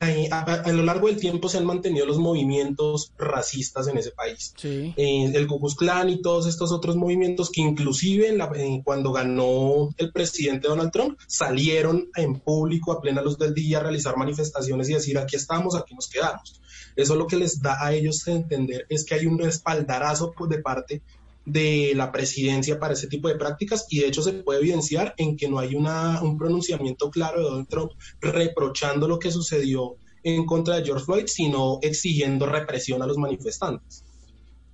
[0.00, 4.54] a, lo largo del tiempo se han mantenido los movimientos racistas en ese país.
[4.62, 8.36] Eh, el Ku Klux Klan y todos estos otros movimientos que inclusive
[8.84, 13.82] cuando ganó el presidente Donald Trump salieron en público a plena luz del día a
[13.82, 16.60] realizar manifestaciones y decir aquí estamos, aquí nos quedamos.
[16.96, 20.58] Eso lo que les da a ellos a entender es que hay un respaldarazo de
[20.58, 21.02] parte
[21.44, 25.36] de la presidencia para ese tipo de prácticas y de hecho se puede evidenciar en
[25.36, 30.46] que no hay una, un pronunciamiento claro de Donald Trump reprochando lo que sucedió en
[30.46, 34.04] contra de George Floyd, sino exigiendo represión a los manifestantes.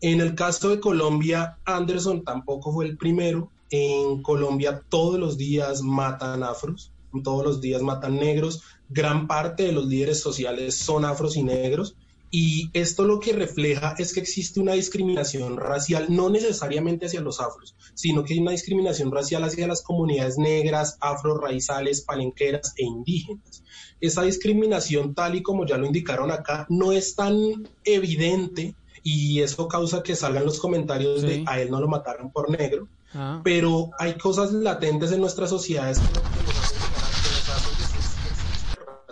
[0.01, 3.51] En el caso de Colombia, Anderson tampoco fue el primero.
[3.69, 6.93] En Colombia todos los días matan afros,
[7.25, 8.63] todos los días matan negros.
[8.89, 11.97] Gran parte de los líderes sociales son afros y negros
[12.31, 17.41] y esto lo que refleja es que existe una discriminación racial, no necesariamente hacia los
[17.41, 22.85] afros, sino que hay una discriminación racial hacia las comunidades negras, afro, raizales, palenqueras e
[22.85, 23.65] indígenas.
[24.01, 29.67] Esa discriminación, tal y como ya lo indicaron acá, no es tan evidente y eso
[29.67, 33.41] causa que salgan los comentarios de a él no lo mataron por negro, ah.
[33.43, 36.01] pero hay cosas latentes en nuestras sociedades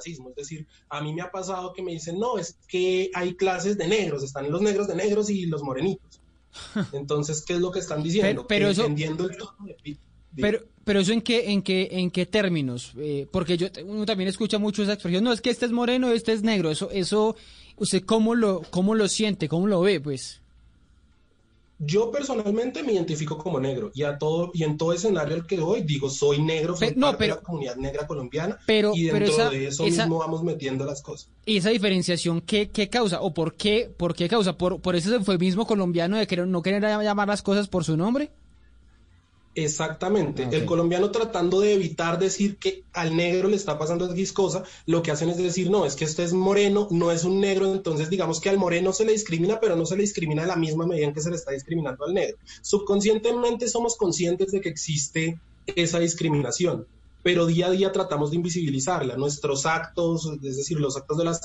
[0.07, 3.77] es decir, a mí me ha pasado que me dicen, no, es que hay clases
[3.79, 6.21] de negros, están los negros de negros y los morenitos.
[6.93, 8.47] Entonces, ¿qué es lo que están diciendo?
[8.47, 8.87] Pero, eso...
[10.37, 14.29] pero, pero eso en qué, en qué, en qué términos, eh, porque yo uno también
[14.29, 17.37] escucha mucho esa expresión, no es que este es moreno, este es negro, eso, eso,
[17.77, 20.41] usted cómo lo, cómo lo siente, cómo lo ve, pues.
[21.79, 25.57] Yo personalmente me identifico como negro y a todo y en todo escenario al que
[25.57, 29.51] doy digo soy negro, soy no, pero, de la comunidad negra colombiana pero, y dentro
[29.51, 31.31] de eso mismo vamos metiendo las cosas.
[31.47, 35.15] ¿Y esa diferenciación qué, qué causa o por qué por qué causa por por ese
[35.15, 38.31] eufemismo colombiano de que no querer llamar las cosas por su nombre?
[39.65, 40.49] Exactamente.
[40.53, 45.03] El colombiano tratando de evitar decir que al negro le está pasando X cosa, lo
[45.03, 48.09] que hacen es decir, no, es que este es moreno, no es un negro, entonces
[48.09, 50.87] digamos que al moreno se le discrimina, pero no se le discrimina de la misma
[50.87, 52.39] medida en que se le está discriminando al negro.
[52.63, 56.87] Subconscientemente somos conscientes de que existe esa discriminación,
[57.25, 59.17] pero día a día tratamos de invisibilizarla.
[59.17, 61.41] Nuestros actos, es decir, los actos de las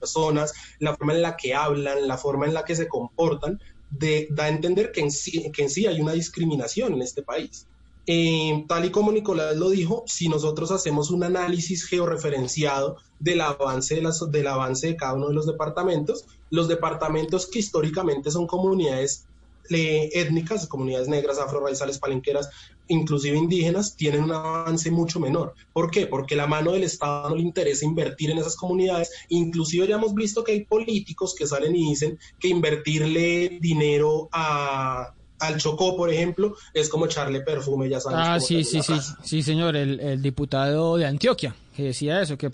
[0.00, 4.44] personas, la forma en la que hablan, la forma en la que se comportan, da
[4.44, 7.66] a entender que en, sí, que en sí hay una discriminación en este país.
[8.10, 13.96] Eh, tal y como Nicolás lo dijo, si nosotros hacemos un análisis georreferenciado del avance
[13.96, 18.46] de, las, del avance de cada uno de los departamentos, los departamentos que históricamente son
[18.46, 19.26] comunidades
[19.70, 22.48] étnicas, comunidades negras, afro-raizales, palenqueras,
[22.88, 25.54] inclusive indígenas, tienen un avance mucho menor.
[25.72, 26.06] ¿Por qué?
[26.06, 29.10] Porque la mano del Estado no le interesa invertir en esas comunidades.
[29.28, 35.14] Inclusive ya hemos visto que hay políticos que salen y dicen que invertirle dinero a,
[35.38, 38.18] al Chocó, por ejemplo, es como echarle perfume, ya sabes.
[38.20, 42.50] Ah, sí, sí, sí, sí, señor, el, el, diputado de Antioquia que decía eso, que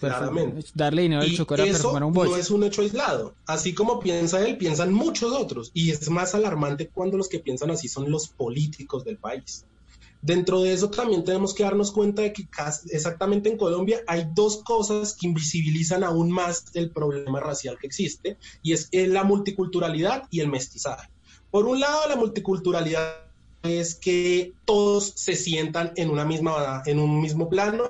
[0.74, 2.32] darle dinero al Chocó era perfumar un bolso.
[2.34, 3.34] no es un hecho aislado.
[3.46, 5.70] Así como piensa él, piensan muchos otros.
[5.72, 9.64] Y es más alarmante cuando los que piensan así son los políticos del país.
[10.20, 12.46] Dentro de eso también tenemos que darnos cuenta de que
[12.90, 18.36] exactamente en Colombia hay dos cosas que invisibilizan aún más el problema racial que existe,
[18.62, 21.08] y es la multiculturalidad y el mestizaje.
[21.54, 23.14] Por un lado, la multiculturalidad
[23.62, 27.88] es que todos se sientan en una misma en un mismo plano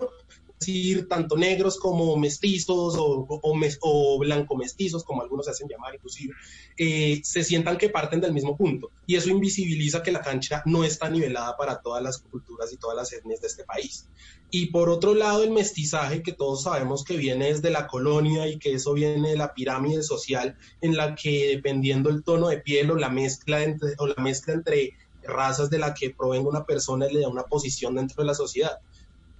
[0.58, 6.34] decir, tanto negros como mestizos o, blanco mestizos, como algunos se hacen llamar inclusive,
[6.76, 8.90] eh, se sientan que parten del mismo punto.
[9.06, 12.96] Y eso invisibiliza que la cancha no está nivelada para todas las culturas y todas
[12.96, 14.06] las etnias de este país.
[14.56, 18.56] Y por otro lado, el mestizaje, que todos sabemos que viene desde la colonia y
[18.56, 22.92] que eso viene de la pirámide social, en la que dependiendo el tono de piel
[22.92, 24.92] o la mezcla entre, o la mezcla entre
[25.24, 28.78] razas de la que provenga una persona le da una posición dentro de la sociedad.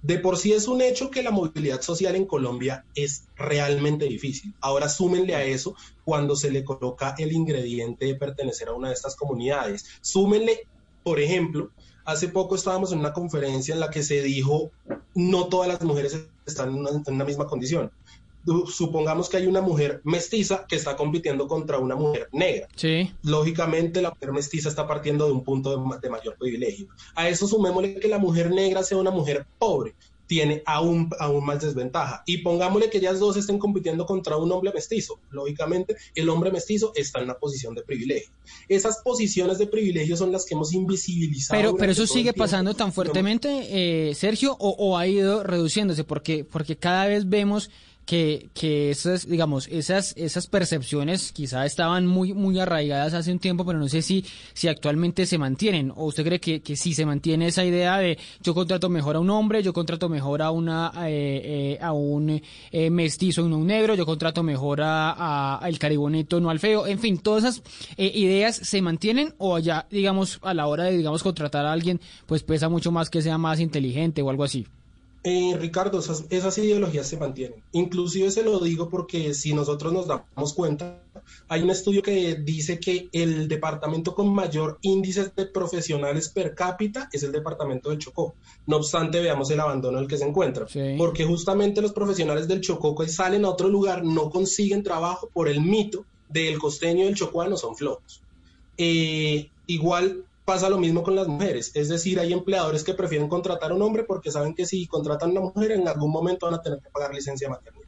[0.01, 4.53] De por sí es un hecho que la movilidad social en Colombia es realmente difícil.
[4.59, 8.95] Ahora súmenle a eso cuando se le coloca el ingrediente de pertenecer a una de
[8.95, 9.85] estas comunidades.
[10.01, 10.67] Súmenle,
[11.05, 11.71] por ejemplo,
[12.05, 14.71] hace poco estábamos en una conferencia en la que se dijo
[15.15, 17.91] no todas las mujeres están en una, misma condición.
[18.67, 22.67] supongamos que hay una mujer mestiza que está compitiendo contra una mujer negra.
[22.75, 23.11] Sí.
[23.23, 26.87] Lógicamente la mujer mestiza está partiendo de un punto de, de mayor privilegio.
[27.15, 29.95] A eso sumémosle que la mujer negra sea una mujer pobre
[30.27, 32.23] tiene aún, aún más desventaja.
[32.25, 35.19] Y pongámosle que ellas dos estén compitiendo contra un hombre mestizo.
[35.29, 38.31] Lógicamente, el hombre mestizo está en una posición de privilegio.
[38.67, 41.59] Esas posiciones de privilegio son las que hemos invisibilizado.
[41.59, 46.43] Pero, pero eso sigue pasando tan fuertemente, eh, Sergio, o, o, ha ido reduciéndose, porque,
[46.43, 47.69] porque cada vez vemos
[48.05, 53.65] que, que esas, digamos, esas, esas percepciones quizá estaban muy, muy arraigadas hace un tiempo,
[53.65, 55.91] pero no sé si, si actualmente se mantienen.
[55.95, 59.19] ¿O usted cree que, que sí se mantiene esa idea de yo contrato mejor a
[59.19, 62.41] un hombre, yo contrato mejor a una eh, eh, a un
[62.71, 66.59] eh, mestizo y no un negro, yo contrato mejor a, a, el caribonito, no al
[66.59, 66.87] feo?
[66.87, 67.63] En fin, todas esas
[67.97, 71.99] eh, ideas se mantienen o ya, digamos, a la hora de, digamos, contratar a alguien,
[72.25, 74.67] pues pesa mucho más que sea más inteligente o algo así.
[75.27, 77.63] Eh, Ricardo, esas, esas, ideologías se mantienen.
[77.71, 81.01] Inclusive se lo digo porque si nosotros nos damos cuenta,
[81.47, 87.09] hay un estudio que dice que el departamento con mayor índice de profesionales per cápita
[87.11, 88.35] es el departamento del Chocó.
[88.67, 90.67] No obstante, veamos el abandono en el que se encuentra.
[90.67, 90.93] Sí.
[90.95, 95.47] Porque justamente los profesionales del Chocó que salen a otro lugar no consiguen trabajo por
[95.47, 98.21] el mito del costeño y el chocuano son flojos.
[98.77, 103.71] Eh, igual pasa lo mismo con las mujeres, es decir, hay empleadores que prefieren contratar
[103.71, 106.55] a un hombre porque saben que si contratan a una mujer en algún momento van
[106.55, 107.85] a tener que pagar licencia maternidad.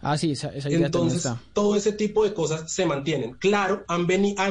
[0.00, 1.40] Ah, sí, esa, esa idea Entonces, está.
[1.52, 3.34] todo ese tipo de cosas se mantienen.
[3.34, 4.42] Claro, han venido,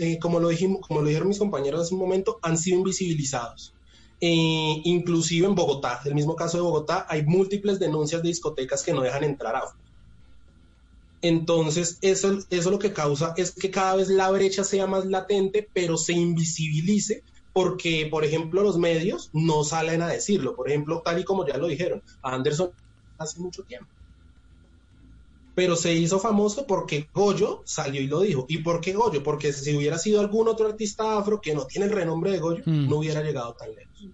[0.00, 3.74] eh, como, lo dijimos, como lo dijeron mis compañeros hace un momento, han sido invisibilizados.
[4.20, 8.92] Eh, inclusive en Bogotá, el mismo caso de Bogotá, hay múltiples denuncias de discotecas que
[8.92, 9.62] no dejan entrar a
[11.22, 15.68] entonces, eso, eso lo que causa es que cada vez la brecha sea más latente,
[15.72, 20.54] pero se invisibilice porque, por ejemplo, los medios no salen a decirlo.
[20.54, 22.70] Por ejemplo, tal y como ya lo dijeron, Anderson
[23.18, 23.90] hace mucho tiempo.
[25.56, 28.46] Pero se hizo famoso porque Goyo salió y lo dijo.
[28.48, 29.24] ¿Y por qué Goyo?
[29.24, 32.62] Porque si hubiera sido algún otro artista afro que no tiene el renombre de Goyo,
[32.64, 32.88] mm.
[32.88, 34.06] no hubiera llegado tan lejos.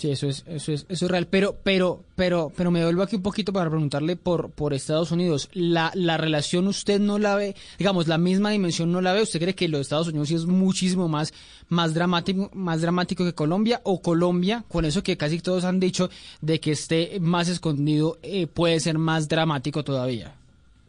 [0.00, 1.26] Sí, eso es, eso es, eso es real.
[1.26, 5.50] Pero, pero, pero, pero me vuelvo aquí un poquito para preguntarle por, por Estados Unidos.
[5.52, 9.20] La, la relación usted no la ve, digamos, la misma dimensión no la ve.
[9.20, 11.34] ¿Usted cree que los Estados Unidos sí es muchísimo más,
[11.68, 13.82] más dramático, más dramático que Colombia?
[13.84, 16.08] O Colombia, con eso que casi todos han dicho
[16.40, 20.34] de que esté más escondido, eh, puede ser más dramático todavía?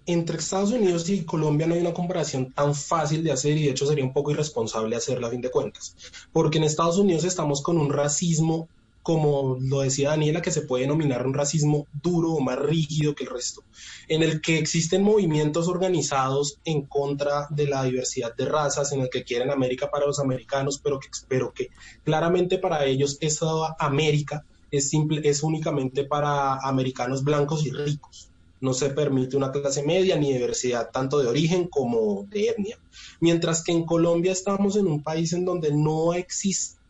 [0.07, 3.71] entre Estados Unidos y Colombia no hay una comparación tan fácil de hacer y de
[3.71, 5.95] hecho sería un poco irresponsable hacerla a fin de cuentas,
[6.33, 8.67] porque en Estados Unidos estamos con un racismo
[9.03, 13.23] como lo decía Daniela, que se puede denominar un racismo duro o más rígido que
[13.23, 13.63] el resto,
[14.07, 19.09] en el que existen movimientos organizados en contra de la diversidad de razas, en el
[19.09, 21.69] que quieren América para los americanos, pero que, pero que
[22.03, 28.29] claramente para ellos esa América es, simple, es únicamente para americanos blancos y ricos.
[28.61, 32.77] No se permite una clase media ni diversidad tanto de origen como de etnia.
[33.19, 36.80] Mientras que en Colombia estamos en un país en donde no existe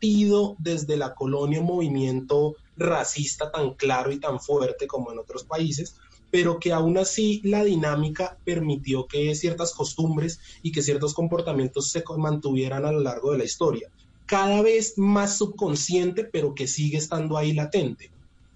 [0.58, 5.94] desde la colonia un movimiento racista tan claro y tan fuerte como en otros países,
[6.30, 12.02] pero que aún así la dinámica permitió que ciertas costumbres y que ciertos comportamientos se
[12.18, 13.88] mantuvieran a lo largo de la historia.
[14.26, 18.10] Cada vez más subconsciente, pero que sigue estando ahí latente.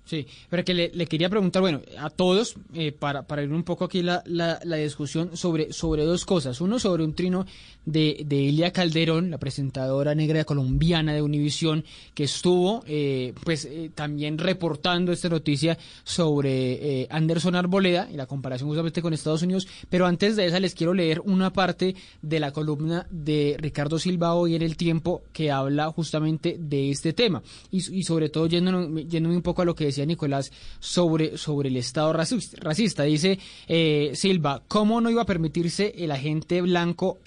[0.07, 3.85] Sí, pero que le, quería preguntar, bueno, a todos, eh, para, para ir un poco
[3.85, 6.61] aquí la, la, la, discusión sobre, sobre dos cosas.
[6.61, 7.45] Uno, sobre un trino
[7.87, 13.91] de, de Ilia Calderón, la presentadora negra colombiana de Univisión, que estuvo eh, pues eh,
[13.95, 19.67] también reportando esta noticia sobre eh, Anderson Arboleda y la comparación justamente con Estados Unidos.
[19.89, 24.35] Pero antes de esa les quiero leer una parte de la columna de Ricardo Silva
[24.35, 27.43] hoy en El Tiempo que habla justamente de este tema.
[27.71, 31.77] Y, sobre todo yéndome, yéndome un poco a lo que decía Nicolás sobre, sobre el
[31.77, 33.05] Estado racista.
[33.05, 37.19] Dice eh, Silva, ¿cómo no iba a permitirse el agente blanco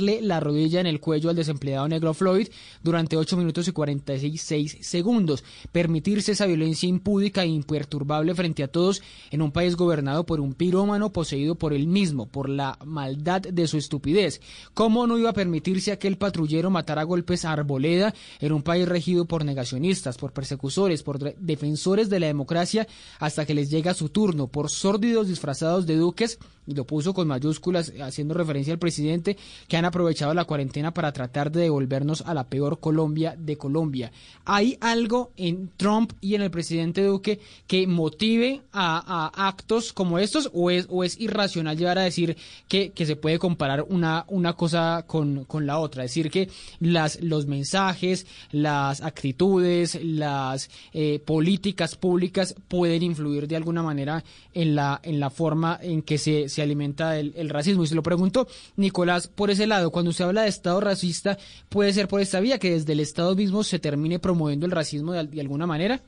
[0.00, 2.48] la rodilla en el cuello al desempleado negro Floyd
[2.82, 5.44] durante 8 minutos y 46 segundos?
[5.72, 10.54] Permitirse esa violencia impúdica e imperturbable frente a todos en un país gobernado por un
[10.54, 14.40] pirómano poseído por él mismo, por la maldad de su estupidez.
[14.74, 18.88] ¿Cómo no iba a permitirse aquel patrullero matar a golpes a Arboleda en un país
[18.88, 22.86] regido por negacionistas, por persecutores, por defensores de la democracia
[23.18, 26.38] hasta que les llega su turno por sórdidos disfrazados de duques
[26.74, 29.36] lo puso con mayúsculas haciendo referencia al presidente,
[29.68, 34.12] que han aprovechado la cuarentena para tratar de devolvernos a la peor Colombia de Colombia.
[34.44, 40.50] ¿Hay algo en Trump y en el presidente Duque que motive a, actos como estos
[40.52, 42.36] o es, o es irracional llegar a decir
[42.68, 46.04] que, que se puede comparar una, una cosa con, con la otra?
[46.04, 46.48] Es decir, que
[46.80, 54.74] las, los mensajes, las actitudes, las eh, políticas públicas pueden influir de alguna manera en
[54.74, 57.82] la, en la forma en que se alimenta el, racismo.
[57.82, 58.46] Y se lo pregunto,
[58.76, 61.38] Nicolás, por ese lado, cuando usted habla de Estado racista,
[61.68, 65.12] ¿puede ser por esta vía que desde el Estado mismo se termine promoviendo el racismo
[65.12, 66.00] de, alguna manera?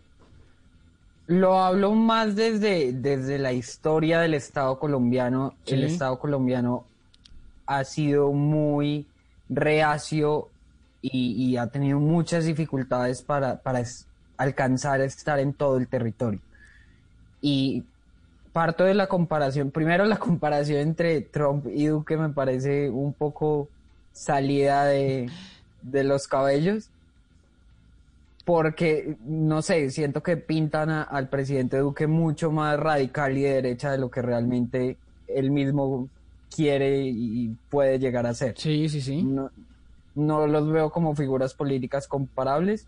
[1.26, 5.54] Lo hablo más desde, desde la historia del Estado colombiano.
[5.66, 6.84] El Estado colombiano
[7.66, 9.06] ha sido muy
[9.48, 10.48] reacio
[11.00, 13.82] y, ha tenido muchas dificultades para, para
[14.36, 16.40] alcanzar a estar en todo el territorio.
[17.40, 17.84] Y
[18.52, 23.68] parto de la comparación, primero la comparación entre Trump y Duque me parece un poco
[24.12, 25.30] salida de,
[25.82, 26.90] los cabellos,
[28.44, 33.90] porque, no sé, siento que pintan al presidente Duque mucho más radical y de derecha
[33.92, 34.96] de lo que realmente
[35.28, 36.08] él mismo
[36.54, 38.54] quiere y puede llegar a ser.
[38.58, 39.22] Sí, sí, sí.
[39.22, 39.50] No,
[40.14, 42.86] no los veo como figuras políticas comparables.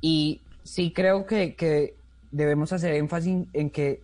[0.00, 1.94] Y sí creo que, que
[2.30, 4.00] debemos hacer énfasis en que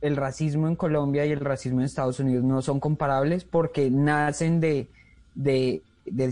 [0.00, 4.60] el racismo en Colombia y el racismo en Estados Unidos no son comparables porque nacen
[4.60, 4.88] de,
[5.34, 5.82] de,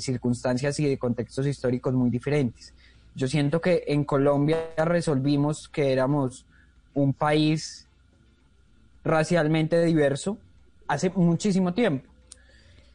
[0.01, 2.75] circunstancias y de contextos históricos muy diferentes.
[3.15, 6.45] Yo siento que en Colombia resolvimos que éramos
[6.95, 7.87] un país
[9.05, 10.39] racialmente diverso
[10.87, 12.12] hace muchísimo tiempo.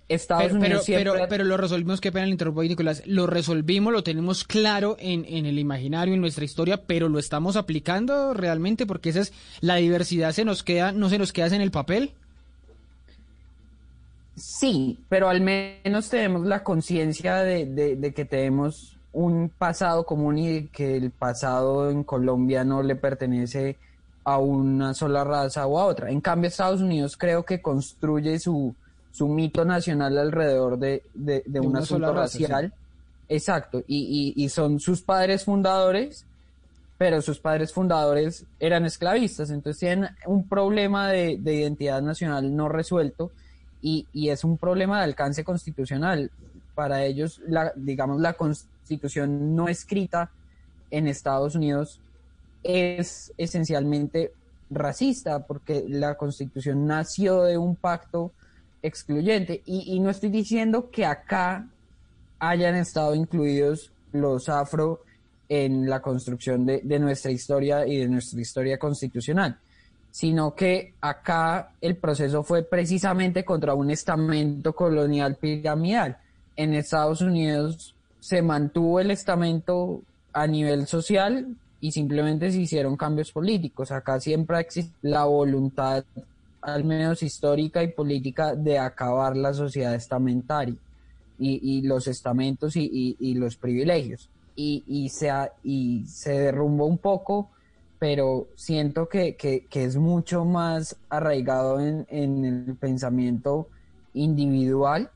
[0.09, 4.45] Estados pero, pero, pero, lo resolvimos, qué pena el interrumpo Nicolás, lo resolvimos, lo tenemos
[4.45, 9.19] claro en, en el imaginario, en nuestra historia, pero lo estamos aplicando realmente porque esa
[9.19, 12.13] es la diversidad se nos queda, no se nos queda en el papel.
[14.37, 20.67] Sí, pero al menos tenemos la conciencia de, de, que tenemos un pasado común y
[20.67, 23.77] que el pasado en Colombia no le pertenece
[24.23, 26.11] a una sola raza o a otra.
[26.11, 28.75] En cambio, Estados Unidos creo que construye su,
[29.17, 32.71] su mito nacional alrededor de, de, un asunto racial.
[33.27, 36.23] Exacto, y, y, son sus padres fundadores,
[36.99, 43.31] pero sus padres fundadores eran esclavistas, entonces tienen un problema de, identidad nacional no resuelto
[43.81, 46.29] y, y, es un problema de alcance constitucional.
[46.75, 50.29] Para ellos, la, digamos, la constitución no escrita
[50.91, 51.99] en Estados Unidos
[52.61, 54.31] es esencialmente
[54.69, 58.31] racista, porque la constitución nació de un pacto
[58.87, 59.61] excluyente.
[59.65, 61.67] Y, no estoy diciendo que acá
[62.39, 65.01] hayan estado incluidos los afro
[65.49, 69.57] en la construcción de, nuestra historia y de nuestra historia constitucional,
[70.11, 76.17] sino que acá el proceso fue precisamente contra un estamento colonial piramidal.
[76.55, 80.01] En Estados Unidos se mantuvo el estamento
[80.33, 83.91] a nivel social y simplemente se hicieron cambios políticos.
[83.91, 86.03] Acá siempre existe la voluntad
[86.67, 90.75] al menos histórica y política, de acabar la sociedad estamentaria
[91.39, 94.29] y, los estamentos y, los privilegios.
[94.55, 95.31] Y, se,
[95.63, 97.49] y se derrumbó un poco,
[97.99, 99.37] pero siento que,
[99.71, 102.05] es mucho más arraigado en,
[102.45, 103.69] el pensamiento
[104.13, 105.09] individual.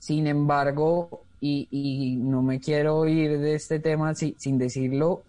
[0.00, 5.22] Sin embargo, y, no me quiero ir de este tema sin decirlo,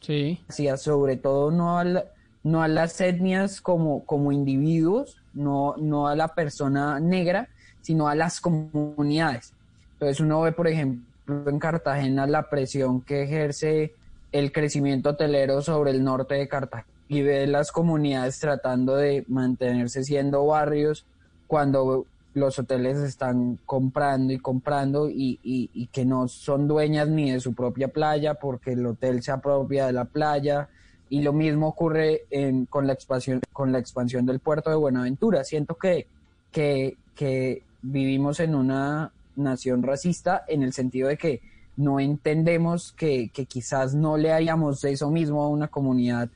[0.00, 0.38] sí.
[0.76, 2.04] sobre todo no al,
[2.44, 7.48] no a las etnias como, como individuos, no, no a la persona negra,
[7.80, 9.52] sino a las comunidades.
[9.94, 13.94] Entonces uno ve, por ejemplo, en Cartagena la presión que ejerce
[14.30, 20.04] el crecimiento hotelero sobre el norte de Cartagena y ve las comunidades tratando de mantenerse
[20.04, 21.04] siendo barrios
[21.46, 27.40] cuando los hoteles están comprando y comprando y, y, que no son dueñas ni de
[27.40, 30.68] su propia playa porque el hotel se apropia de la playa
[31.10, 32.22] y lo mismo ocurre
[32.70, 35.44] con, la expansión, con la expansión del puerto de Buenaventura.
[35.44, 36.06] Siento que,
[36.50, 41.42] que, que vivimos en una nación racista en el sentido de que
[41.76, 46.30] no entendemos que, que quizás no le hayamos eso mismo a una comunidad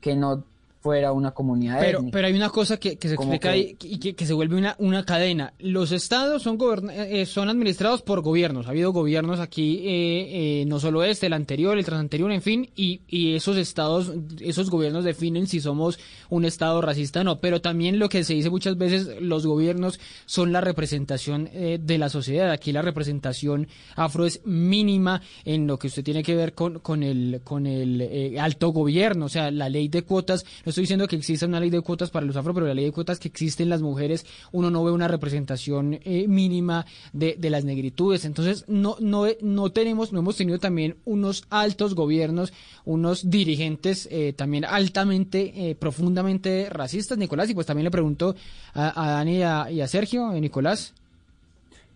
[0.00, 0.44] que no
[0.82, 4.56] fuera una comunidad pero, Pero hay una cosa que, se explica y que, se vuelve
[4.56, 5.54] una, una cadena.
[5.60, 6.58] Los estados son,
[6.90, 8.66] eh, son administrados por gobiernos.
[8.66, 12.70] Ha habido gobiernos aquí, eh, eh, no solo este, el anterior, el transanterior, en fin,
[12.74, 17.40] y, y esos estados, esos gobiernos definen si somos un estado racista o no.
[17.40, 22.08] Pero también lo que se dice muchas veces, los gobiernos son la representación de la
[22.08, 22.50] sociedad.
[22.50, 27.04] Aquí la representación afro es mínima en lo que usted tiene que ver con, con
[27.04, 29.26] el, con el alto gobierno.
[29.26, 32.26] O sea, la ley de cuotas estoy diciendo que existe una ley de cuotas para
[32.26, 35.08] los afro, pero la ley de cuotas que existen las mujeres, uno no ve una
[35.08, 38.24] representación eh, mínima de, las negritudes.
[38.24, 42.52] Entonces, no, no, no tenemos, no hemos tenido también unos altos gobiernos,
[42.84, 47.50] unos dirigentes eh, también altamente, eh, profundamente racistas, Nicolás.
[47.50, 48.34] Y pues también le pregunto
[48.74, 50.94] a, Dani y a, y a Sergio, Nicolás.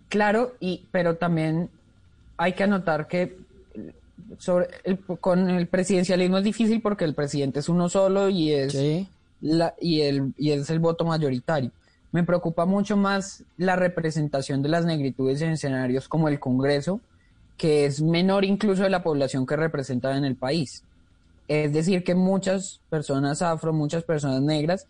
[0.08, 1.68] Claro, y, pero también
[2.36, 3.45] hay que anotar que
[4.38, 4.68] sobre
[5.20, 8.76] con el presidencialismo es difícil porque el presidente es uno solo y es
[9.40, 11.70] la, y el y es el voto mayoritario.
[12.12, 17.00] Me preocupa mucho más la representación de las negritudes en escenarios como el Congreso,
[17.56, 20.82] que es menor incluso de la población que representa en el país.
[21.48, 24.86] Es decir, que muchas personas afro, muchas personas negras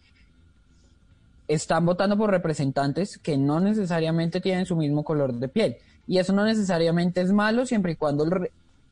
[1.48, 5.76] están votando por representantes que no necesariamente tienen su mismo color de piel.
[6.08, 8.24] Y eso no necesariamente es malo siempre y cuando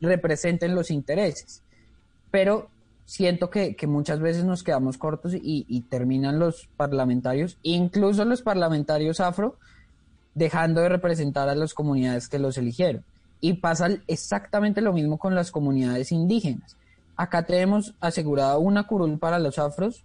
[0.00, 1.62] representen los intereses.
[2.30, 2.68] Pero
[3.04, 9.56] siento que, muchas veces nos quedamos cortos y, terminan los parlamentarios, incluso los parlamentarios afro,
[10.34, 13.04] dejando de representar a las comunidades que los eligieron.
[13.40, 16.76] Y pasa exactamente lo mismo con las comunidades indígenas.
[17.16, 20.04] Acá tenemos asegurada una curul para los afros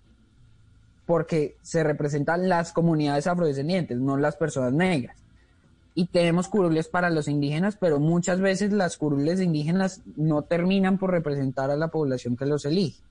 [1.06, 5.19] porque se representan las comunidades afrodescendientes, no las personas negras
[6.00, 11.12] y tenemos curules para los indígenas, pero muchas veces las curules indígenas no terminan por
[11.12, 13.02] representar a la población que los elige.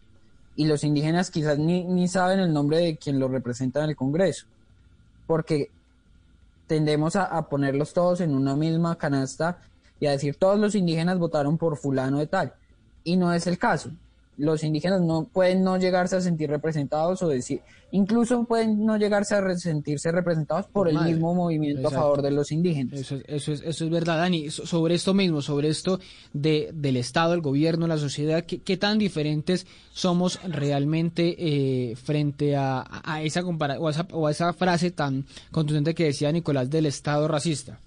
[0.56, 3.94] Y los indígenas quizás ni, ni saben el nombre de quien los representa en el
[3.94, 4.46] Congreso,
[5.26, 5.70] porque
[6.66, 9.58] tendemos a, a ponerlos todos en una misma canasta
[10.00, 12.54] y a decir todos los indígenas votaron por fulano de tal.
[13.04, 13.90] Y no es el caso
[14.38, 17.60] los indígenas no pueden no llegarse a sentir representados o decir,
[17.90, 22.52] incluso pueden no llegarse a sentirse representados por, el mismo movimiento a favor de los
[22.52, 23.00] indígenas.
[23.00, 24.48] Eso, eso, es, eso es verdad, Dani.
[24.50, 25.98] sobre esto mismo, sobre esto
[26.32, 32.84] de, del Estado, el gobierno, la sociedad, ¿qué, tan diferentes somos realmente eh, frente a,
[33.02, 36.70] a esa compara o, a esa, o a esa frase tan contundente que decía Nicolás
[36.70, 37.80] del Estado racista?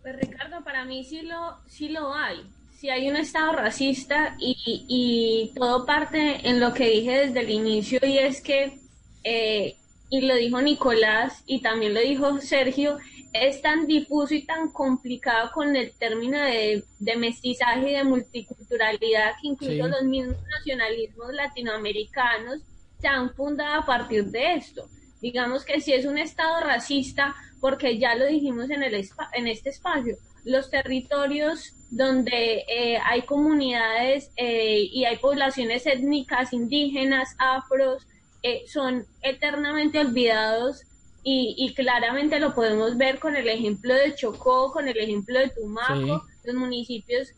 [0.00, 2.38] Pues Ricardo, para mí sí lo, sí lo hay
[2.76, 7.98] si hay un Estado racista y, todo parte en lo que dije desde el inicio
[8.02, 8.78] y es que,
[9.22, 9.76] eh,
[10.10, 12.98] y lo dijo Nicolás y también lo dijo Sergio,
[13.32, 16.84] es tan difuso y tan complicado con el término de,
[17.16, 22.60] mestizaje y de multiculturalidad que incluso los mismos nacionalismos latinoamericanos
[23.00, 24.88] se han fundado a partir de esto.
[25.20, 29.70] Digamos que si es un Estado racista, porque ya lo dijimos en, el, en este
[29.70, 38.06] espacio, los territorios donde eh, hay comunidades eh, y hay poblaciones étnicas, indígenas, afros,
[38.42, 40.82] eh, son eternamente olvidados
[41.26, 46.26] y, claramente lo podemos ver con el ejemplo de Chocó, con el ejemplo de Tumaco,
[46.44, 47.28] los municipios,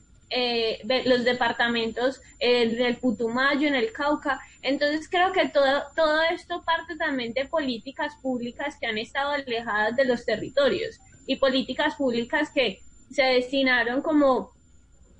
[1.04, 4.40] los departamentos del Putumayo, en el Cauca.
[4.62, 9.94] Entonces creo que todo, todo esto parte también de políticas públicas que han estado alejadas
[9.94, 10.98] de los territorios
[11.28, 12.80] y políticas públicas que
[13.10, 14.52] se destinaron como,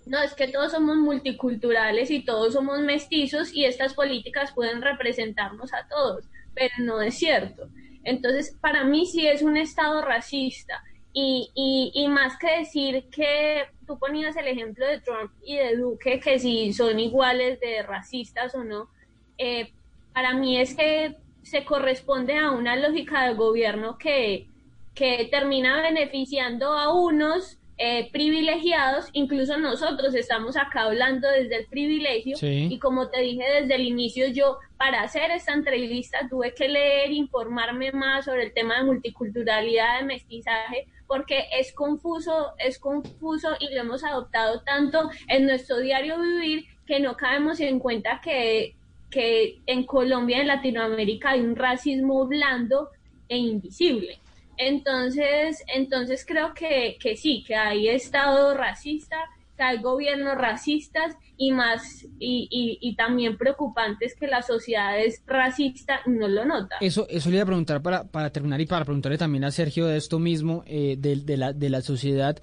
[0.07, 5.73] no, es que todos somos multiculturales y todos somos mestizos y estas políticas pueden representarnos
[5.73, 6.25] a todos,
[6.55, 7.69] pero no es cierto.
[8.05, 10.83] Entonces, para mí sí es un Estado racista.
[11.19, 11.51] Y,
[11.95, 16.39] y, más que decir que tú ponías el ejemplo de Trump y de Duque, que
[16.39, 18.91] si son iguales de racistas o no,
[19.39, 19.73] eh,
[20.13, 24.49] para mí es que se corresponde a una lógica del gobierno que,
[24.95, 32.39] que termina beneficiando a unos eh, privilegiados, incluso nosotros estamos acá hablando desde el privilegio
[32.41, 37.13] y como te dije desde el inicio, yo para hacer esta entrevista tuve que leer,
[37.13, 43.75] informarme más sobre el tema de multiculturalidad, de mestizaje, porque es confuso, es confuso y
[43.75, 48.75] lo hemos adoptado tanto en nuestro diario vivir que no cabemos en cuenta que,
[49.11, 52.89] que en Colombia, en Latinoamérica, hay un racismo blando
[53.29, 54.19] e invisible.
[54.59, 59.17] Entonces, entonces creo que, que sí, que hay Estado racista,
[59.57, 66.01] que hay gobiernos racistas y más y, y, también preocupantes que la sociedad es racista
[66.07, 66.77] no lo nota.
[66.81, 69.87] Eso, eso le iba a preguntar para, para terminar y para preguntarle también a Sergio
[69.87, 72.41] de esto mismo, eh, de, de, la, de la sociedad,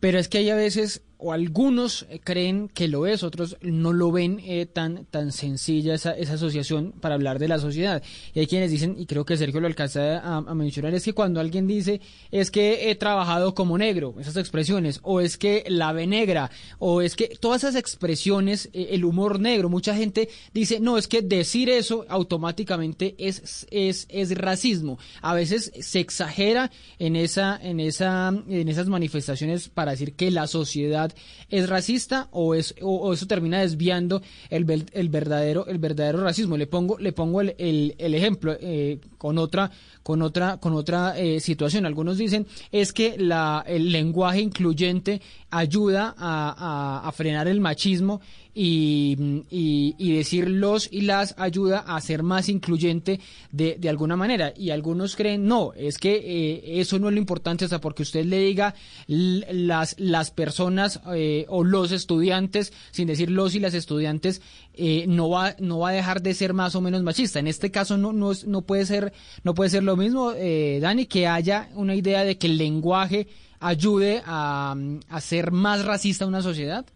[0.00, 3.94] pero es que hay a veces o algunos eh, creen que lo es, otros no
[3.94, 8.02] lo ven eh, tan, tan sencilla esa, esa, asociación para hablar de la sociedad.
[8.34, 11.40] Y hay quienes dicen, y creo que Sergio lo alcanza a, mencionar, es que cuando
[11.40, 16.06] alguien dice es que he trabajado como negro, esas expresiones, o es que la ve
[16.06, 20.98] negra, o es que todas esas expresiones, eh, el humor negro, mucha gente dice, no,
[20.98, 24.98] es que decir eso automáticamente es, es, es racismo.
[25.22, 30.46] A veces se exagera en, esa, en, esa, en esas manifestaciones para decir que la
[30.46, 31.13] sociedad
[31.48, 36.56] es racista o es o, eso termina desviando el, el, verdadero el verdadero racismo.
[36.56, 39.70] Le pongo le pongo el, el, ejemplo eh, con otra
[40.04, 41.86] con otra con otra eh, situación.
[41.86, 48.20] Algunos dicen es que la, el lenguaje incluyente ayuda a, frenar el machismo
[48.54, 49.16] y,
[49.50, 53.20] y, decir los y las ayuda a ser más incluyente
[53.52, 54.52] de, de alguna manera.
[54.56, 58.24] Y algunos creen, no, es que eh, eso no es lo importante, sea, porque usted
[58.24, 58.74] le diga
[59.06, 64.42] las, las personas eh, o los estudiantes, sin decir los y las estudiantes,
[64.76, 67.38] eh, no va no va a dejar de ser más o menos machista.
[67.38, 69.12] En este caso no no, no puede ser
[69.42, 73.28] no puede ser lo mismo, Dani, que haya una idea de que el lenguaje
[73.60, 74.76] ayude a,
[75.08, 76.86] a ser más racista una sociedad.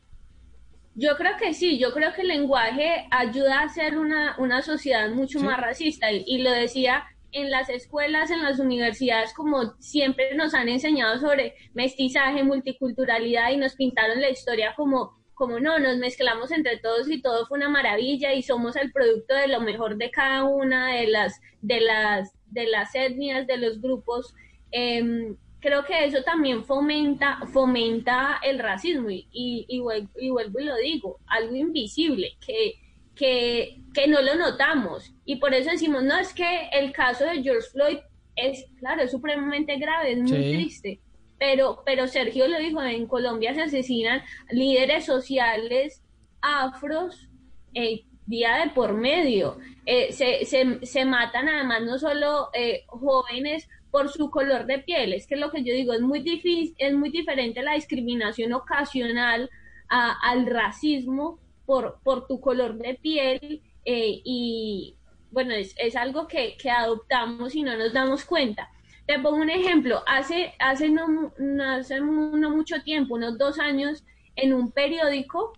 [1.00, 5.08] Yo creo que sí, yo creo que el lenguaje ayuda a ser una, una sociedad
[5.10, 10.54] mucho más racista y, lo decía en las escuelas, en las universidades, como siempre nos
[10.54, 16.50] han enseñado sobre mestizaje, multiculturalidad y nos pintaron la historia como, como no, nos mezclamos
[16.50, 20.10] entre todos y todo fue una maravilla y somos el producto de lo mejor de
[20.10, 24.34] cada una de las, de las, de las etnias, de los grupos.
[24.72, 31.18] Eh, creo que eso también fomenta, fomenta el racismo y, y, vuelvo, y, lo digo,
[31.26, 32.74] algo invisible que,
[33.14, 35.12] que, que, no lo notamos.
[35.24, 37.98] Y por eso decimos, no, es que el caso de George Floyd
[38.36, 41.00] es, claro, es supremamente grave, es muy triste.
[41.38, 46.02] Pero, pero Sergio lo dijo, en Colombia se asesinan líderes sociales
[46.40, 47.28] afros
[47.74, 49.58] eh, día de por medio.
[49.86, 55.12] Eh, se, se, se, matan además no solo eh, jóvenes por su color de piel.
[55.12, 59.50] Es que lo que yo digo es muy difícil, es muy diferente la discriminación ocasional
[59.88, 64.96] al racismo por, por tu color de piel eh, y
[65.30, 68.70] bueno, es, es algo que, que, adoptamos y no nos damos cuenta.
[69.08, 71.32] Te pongo un ejemplo, hace, hace, no,
[71.64, 74.04] hace no mucho tiempo, unos dos años,
[74.36, 75.54] en un periódico,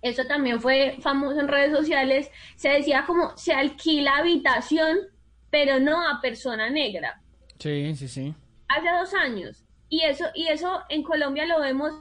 [0.00, 4.96] eso también fue famoso en redes sociales, se decía como se alquila habitación,
[5.50, 7.20] pero no a persona negra.
[7.58, 8.34] Sí, sí, sí.
[8.68, 9.64] Hace dos años.
[9.88, 11.94] Y eso, y eso en Colombia lo vemos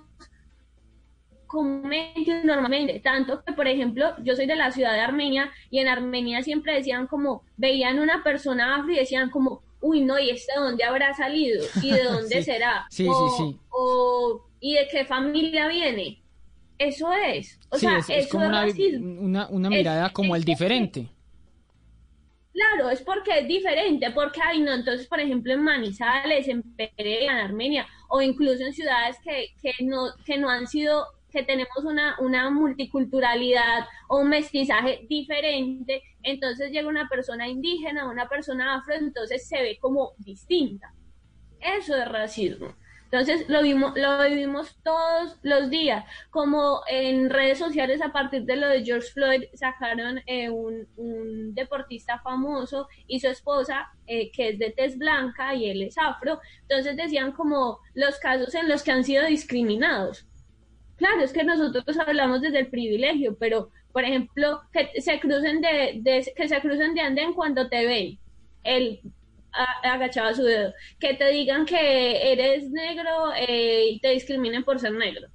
[1.48, 5.88] comúnmente normalmente, tanto que por ejemplo yo soy de la ciudad de Armenia y en
[5.88, 10.54] Armenia siempre decían como, veían una persona afro y decían como, uy no, ¿y este
[10.54, 11.66] de dónde habrá salido?
[11.82, 12.86] ¿Y de dónde será?
[12.90, 13.60] Sí, sí, sí.
[13.70, 16.22] O, ¿y de qué familia viene?
[16.78, 17.60] Eso es.
[17.70, 21.10] O sea, es, como una, una, mirada como el diferente.
[22.54, 27.34] Claro, es porque es diferente, porque hay no, entonces por ejemplo en Manizales, en Pereira,
[27.34, 31.06] en Armenia, o incluso en ciudades que, que no, que no han sido,
[31.38, 38.28] que tenemos una, una multiculturalidad o un mestizaje diferente, entonces llega una persona indígena, una
[38.28, 40.92] persona afro, entonces se ve como distinta.
[41.60, 42.74] Eso es racismo.
[43.12, 48.56] Entonces lo vimos, lo vivimos todos los días, como en redes sociales a partir de
[48.56, 50.88] lo de George Floyd sacaron eh, un,
[51.54, 56.42] deportista famoso y su esposa eh, que es de tez blanca y él es afro,
[56.64, 60.26] entonces decían como los casos en los que han sido discriminados.
[60.98, 66.00] Claro, es que nosotros hablamos desde el privilegio, pero por ejemplo que se crucen de,
[66.02, 68.20] de que se crucen de andén cuando te ven
[68.64, 69.02] el
[69.84, 70.74] agachaba su dedo.
[71.00, 75.28] Que te digan que eres negro eh, y te discriminen por ser negro.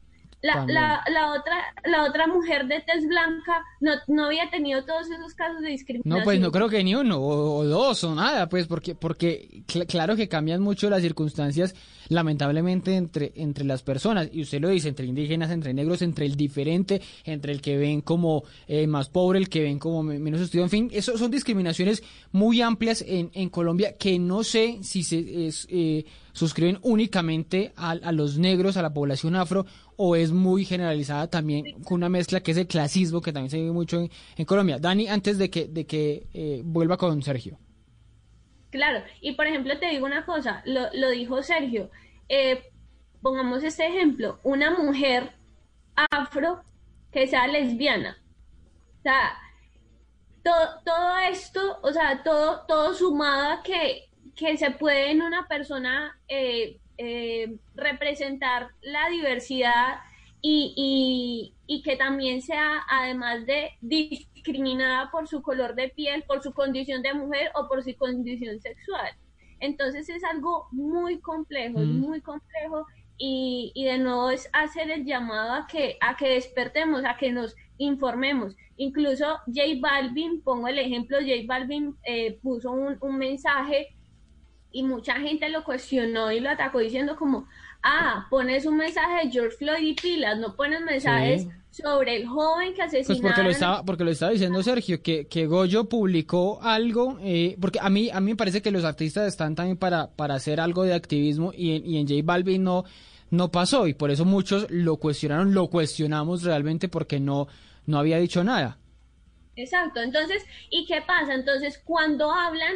[0.43, 5.09] La, la, la, otra la otra mujer de tez blanca no, no había tenido todos
[5.09, 6.19] esos casos de discriminación.
[6.19, 10.17] No, pues no creo que ni uno o, dos o nada, pues porque porque claro
[10.17, 11.77] que cambian mucho las circunstancias
[12.09, 16.37] lamentablemente entre entre las personas y usted lo dice entre indígenas, entre negros, entre el
[16.37, 20.67] diferente, entre el que ven como eh, más pobre, el que ven como menos estudiado,
[20.67, 25.47] en fin, eso son discriminaciones muy amplias en, en Colombia que no sé si se
[25.47, 29.67] es, eh, suscriben únicamente a, los negros, a la población afro
[29.97, 33.59] o es muy generalizada también con una mezcla que es el clasismo que también se
[33.59, 34.79] vive mucho en, Colombia.
[34.79, 37.59] Dani, antes de que, eh, vuelva con Sergio.
[38.71, 41.91] Claro, y por ejemplo te digo una cosa, lo, lo dijo Sergio,
[42.29, 42.73] eh,
[43.21, 45.33] pongamos este ejemplo, una mujer
[46.11, 46.63] afro
[47.13, 48.17] que sea lesbiana.
[48.99, 49.39] O sea,
[50.43, 55.47] todo, todo esto, o sea, todo, todo sumado a que, que se puede en una
[55.47, 60.01] persona eh, eh, representar la diversidad
[60.41, 66.53] y, y, que también sea, además de discriminada por su color de piel, por su
[66.53, 69.15] condición de mujer o por su condición sexual.
[69.61, 72.01] Entonces es algo muy complejo, mm.
[72.01, 77.05] muy complejo y, y, de nuevo es hacer el llamado a que, a que despertemos,
[77.05, 78.57] a que nos informemos.
[78.77, 83.95] Incluso J Balvin, pongo el ejemplo, J Balvin eh, puso un, un mensaje
[84.73, 87.47] y mucha gente lo cuestionó y lo atacó diciendo como,
[87.83, 92.75] ah, pones un mensaje de George Floyd y pilas, no pones mensajes sobre el joven
[92.75, 93.23] que asesinaron.
[93.23, 97.57] Pues porque lo estaba, porque lo estaba diciendo Sergio, que, que Goyo publicó algo, eh,
[97.61, 100.61] porque a mí, a mí me parece que los artistas están también para, para hacer
[100.61, 102.85] algo de activismo y en, y en J Balvin no,
[103.31, 107.49] no pasó y por eso muchos lo cuestionaron, lo cuestionamos realmente porque no,
[107.87, 108.79] no había dicho nada.
[109.57, 111.35] Exacto, entonces, ¿y qué pasa?
[111.35, 112.73] Entonces, cuando hablan,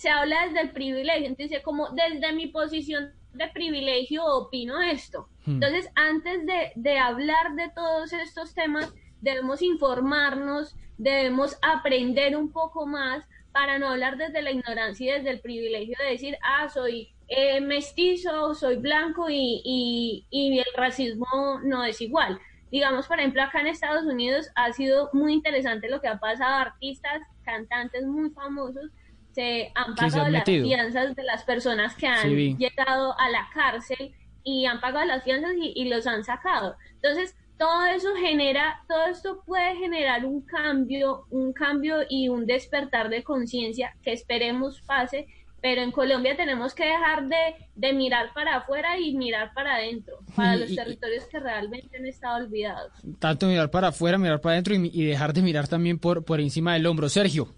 [0.00, 5.28] se habla desde el privilegio, entonces como desde mi posición de privilegio opino esto.
[5.44, 5.56] Hmm.
[5.62, 12.86] Entonces, antes de, de hablar de todos estos temas, debemos informarnos, debemos aprender un poco
[12.86, 17.12] más para no hablar desde la ignorancia y desde el privilegio de decir, ah, soy
[17.28, 22.40] eh, mestizo, soy blanco y, y, y, el racismo no es igual.
[22.70, 26.54] Digamos, por ejemplo, acá en Estados Unidos ha sido muy interesante lo que ha pasado.
[26.54, 28.90] Artistas, cantantes muy famosos
[29.32, 34.66] se han pagado las fianzas de las personas que han llegado a la cárcel y
[34.66, 36.76] han pagado las fianzas y, y los han sacado.
[36.94, 43.10] Entonces, todo eso genera, todo esto puede generar un cambio, un cambio y un despertar
[43.10, 45.26] de conciencia que esperemos pase
[45.62, 50.56] pero en Colombia tenemos que dejar de, mirar para afuera y mirar para adentro, para
[50.56, 52.92] los territorios que realmente han estado olvidados.
[53.18, 56.74] Tanto mirar para afuera, mirar para adentro y, dejar de mirar también por, por encima
[56.74, 57.08] del hombro.
[57.08, 57.54] Sergio.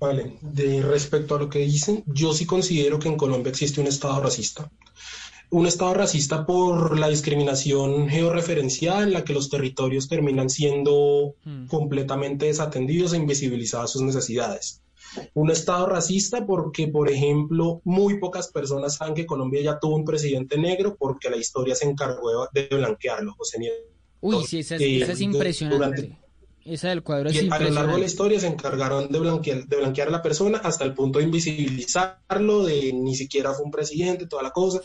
[0.00, 3.86] Vale, de respecto a lo que dicen, yo sí considero que en Colombia existe un
[3.86, 4.70] Estado racista.
[5.50, 11.66] Un Estado racista por la discriminación georreferencial en la que los territorios terminan siendo hmm.
[11.66, 14.84] completamente desatendidos e invisibilizadas sus necesidades
[15.34, 20.04] un Estado racista porque, por ejemplo, muy pocas personas saben que Colombia ya tuvo un
[20.04, 23.76] presidente negro porque la historia se encargó de blanquearlo, José Nieto.
[24.20, 26.18] Uy, sí, esa es, impresionante.
[26.64, 29.66] Esa del cuadro es y A lo largo de la historia se encargaron de blanquear,
[29.66, 33.70] de blanquear a la persona hasta el punto de invisibilizarlo, de ni siquiera fue un
[33.70, 34.80] presidente, toda la cosa.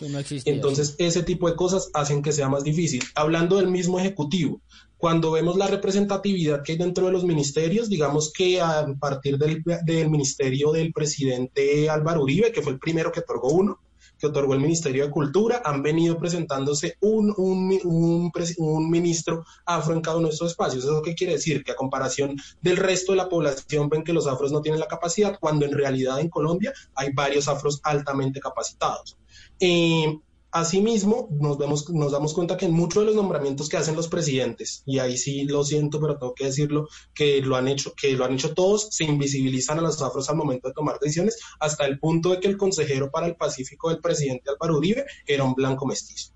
[0.46, 3.02] Entonces, ese tipo de cosas hacen que sea más difícil.
[3.16, 4.62] Hablando del mismo Ejecutivo,
[5.00, 9.64] cuando vemos la representatividad que hay dentro de los ministerios, digamos que a partir del,
[10.10, 13.80] ministerio del presidente Álvaro Uribe, que fue el primero que otorgó uno,
[14.20, 20.18] que otorgó el Ministerio de Cultura, han venido presentándose un, un, ministro afro en cada
[20.18, 20.84] uno de estos espacios.
[20.84, 21.64] ¿Eso qué quiere decir?
[21.64, 24.88] Que a comparación del resto de la población ven que los afros no tienen la
[24.88, 29.18] capacidad, cuando en realidad en Colombia hay varios afros altamente capacitados.
[29.60, 30.20] Eh,
[30.52, 34.08] Asimismo, nos, vemos, nos damos cuenta que en muchos de los nombramientos que hacen los
[34.08, 38.14] presidentes, y ahí sí lo siento, pero tengo que decirlo, que lo han hecho, que
[38.14, 41.86] lo han hecho todos, se invisibilizan a los afros al momento de tomar decisiones, hasta
[41.86, 45.54] el punto de que el consejero para el Pacífico del presidente Álvaro Uribe era un
[45.54, 46.34] blanco mestizo.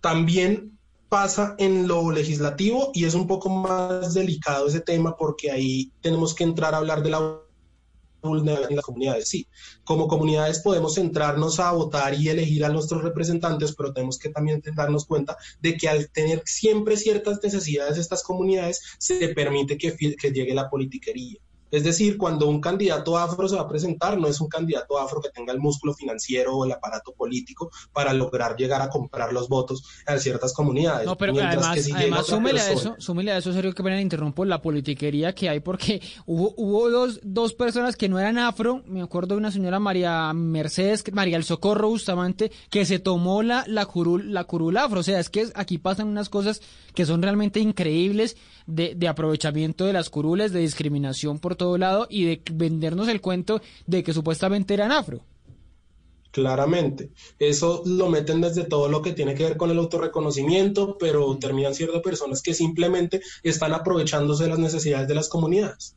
[0.00, 5.92] también pasa en lo legislativo y es un poco más delicado ese tema porque ahí
[6.00, 7.43] tenemos que entrar a hablar de la
[8.24, 9.28] en las comunidades.
[9.28, 9.46] Sí,
[9.84, 14.62] como comunidades podemos centrarnos a votar y elegir a nuestros representantes, pero tenemos que también
[14.74, 19.92] darnos cuenta de que al tener siempre ciertas necesidades estas comunidades, se permite que
[20.32, 21.43] llegue la politiquería.
[21.74, 25.20] Es decir, cuando un candidato afro se va a presentar, no es un candidato afro
[25.20, 29.48] que tenga el músculo financiero o el aparato político para lograr llegar a comprar los
[29.48, 31.04] votos a ciertas comunidades.
[31.04, 34.62] No, pero además, además súmele, a eso, súmele a eso, serio que me interrumpo, la
[34.62, 39.34] politiquería que hay, porque hubo, hubo dos, dos personas que no eran afro, me acuerdo
[39.34, 44.32] de una señora María Mercedes, María el Socorro justamente, que se tomó la, la, curul,
[44.32, 46.60] la curul afro, o sea, es que aquí pasan unas cosas
[46.94, 52.06] que son realmente increíbles de, de aprovechamiento de las curules, de discriminación por todo lado
[52.10, 55.20] y de vendernos el cuento de que supuestamente eran afro.
[56.34, 57.10] Claramente.
[57.38, 61.76] Eso lo meten desde todo lo que tiene que ver con el autorreconocimiento, pero terminan
[61.76, 65.94] siendo personas que simplemente están aprovechándose de las necesidades de las comunidades.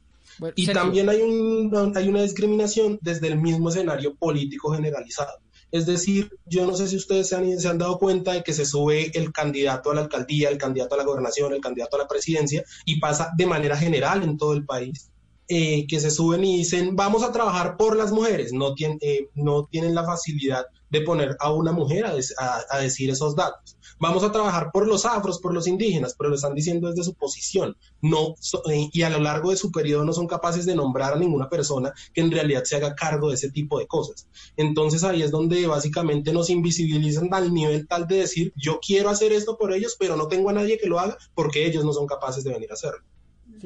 [0.55, 5.39] y también hay, un, hay una discriminación desde el mismo escenario político generalizado.
[5.71, 8.53] Es decir, yo no sé si ustedes se han, se han, dado cuenta de que
[8.53, 11.99] se sube el candidato a la alcaldía, el candidato a la gobernación, el candidato a
[11.99, 15.09] la presidencia y pasa de manera general en todo el país.
[15.49, 19.29] Eh, que se suben y dicen, vamos a trabajar por las mujeres, no, tienen, eh,
[19.33, 23.77] no tienen la facilidad de poner a una mujer a, decir esos datos.
[23.97, 27.13] Vamos a trabajar por los afros, por los indígenas, pero lo están diciendo desde su
[27.13, 27.77] posición.
[28.01, 28.35] No,
[28.69, 31.49] eh, y a lo largo de su periodo no son capaces de nombrar a ninguna
[31.49, 34.27] persona que en realidad se haga cargo de ese tipo de cosas.
[34.57, 39.31] Entonces ahí es donde básicamente nos invisibilizan al nivel tal de decir, yo quiero hacer
[39.31, 42.05] esto por ellos, pero no tengo a nadie que lo haga porque ellos no son
[42.05, 43.03] capaces de venir a hacerlo.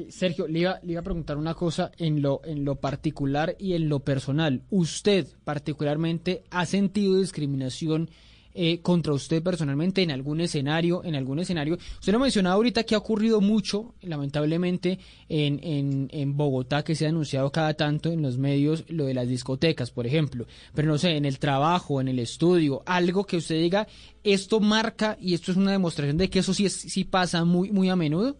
[0.08, 3.74] Sergio, le iba, le iba, a preguntar una cosa en lo, en lo particular y
[3.74, 4.62] en lo personal.
[4.70, 8.10] ¿Usted particularmente ha sentido discriminación
[8.54, 11.78] eh, contra usted personalmente en algún escenario, en algún escenario.
[11.98, 14.98] Usted lo mencionaba ahorita que ha ocurrido mucho, lamentablemente,
[15.30, 19.14] en, en, en Bogotá, que se ha anunciado cada tanto en los medios lo de
[19.14, 20.46] las discotecas, por ejemplo.
[20.74, 23.88] Pero no sé, en el trabajo, en el estudio, algo que usted diga,
[24.22, 27.88] esto marca y esto es una demostración de que eso sí, sí pasa muy, muy
[27.88, 28.36] a menudo.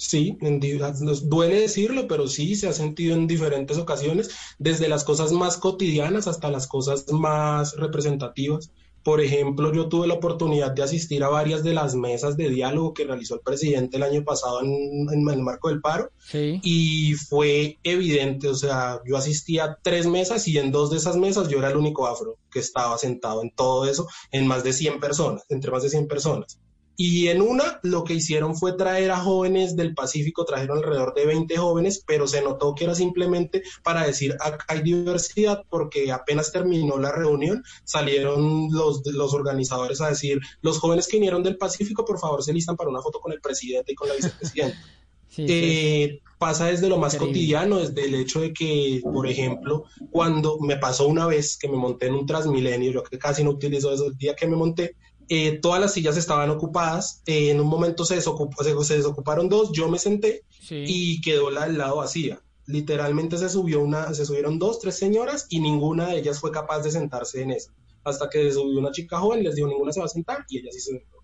[0.00, 5.30] Sí, nos duele decirlo, pero sí se ha sentido en diferentes ocasiones, desde las cosas
[5.30, 8.72] más cotidianas hasta las cosas más representativas.
[9.04, 12.94] Por ejemplo, yo tuve la oportunidad de asistir a varias de las mesas de diálogo
[12.94, 18.48] que realizó el presidente el año pasado en, el marco del paro y fue evidente,
[18.48, 21.68] o sea, yo asistí a tres mesas y en dos de esas mesas yo era
[21.68, 25.70] el único afro que estaba sentado en todo eso, en más de 100 personas, entre
[25.70, 26.58] más de 100 personas.
[27.02, 31.24] Y en una lo que hicieron fue traer a jóvenes del Pacífico, trajeron alrededor de
[31.24, 36.52] 20 jóvenes, pero se notó que era simplemente para decir acá hay diversidad, porque apenas
[36.52, 42.04] terminó la reunión, salieron los, los organizadores a decir, los jóvenes que vinieron del Pacífico,
[42.04, 44.76] por favor, se listan para una foto con el presidente y con la vicepresidenta.
[45.36, 50.76] Eh, pasa desde lo más cotidiano, desde el hecho de que, por ejemplo, cuando me
[50.76, 54.06] pasó una vez que me monté en un Transmilenio, yo que casi no utilizo eso,
[54.06, 54.96] el día que me monté,
[55.32, 59.70] eh, todas las sillas estaban ocupadas, eh, en un momento se, desocupó, se, desocuparon dos,
[59.72, 62.40] yo me senté y quedó la del lado vacía.
[62.66, 66.80] Literalmente se subió una, se subieron dos, tres señoras y ninguna de ellas fue capaz
[66.80, 67.72] de sentarse en esa.
[68.02, 70.58] Hasta que se subió una chica joven, les dijo ninguna se va a sentar y
[70.58, 71.18] ella sí se sentó.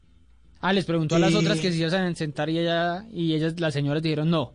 [0.60, 3.34] Ah, les preguntó a las otras que si se iban a sentar y ella y
[3.34, 4.54] ellas, las señoras dijeron no.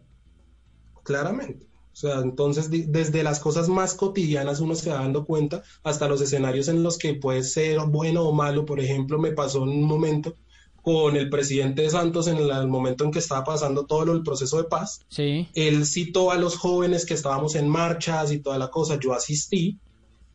[1.04, 1.68] Claramente.
[1.94, 6.22] O sea, entonces desde las cosas más cotidianas uno se va dando cuenta hasta los
[6.22, 8.66] escenarios en los que puede ser bueno o malo.
[8.66, 10.36] Por ejemplo, me pasó en un momento
[10.82, 14.58] con el presidente de Santos en el, momento en que estaba pasando todo el proceso
[14.58, 15.02] de paz.
[15.10, 15.48] Sí.
[15.54, 18.98] Él citó a los jóvenes que estábamos en marchas y toda la cosa.
[19.00, 19.78] Yo asistí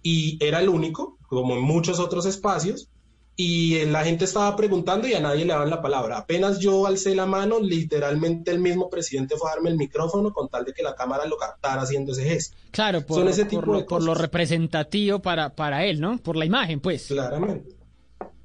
[0.03, 2.89] y era el único, como en muchos otros espacios,
[3.37, 6.17] y la gente estaba preguntando y a nadie le daban la palabra.
[6.17, 10.49] Apenas yo alcé la mano, literalmente el mismo presidente fue a darme el micrófono con
[10.49, 12.57] tal de que la cámara lo captara haciendo ese gesto.
[12.71, 16.17] Claro, por, ese tipo de por lo representativo para, para él, ¿no?
[16.17, 17.09] Por la imagen, pues.
[17.09, 17.77] Claramente.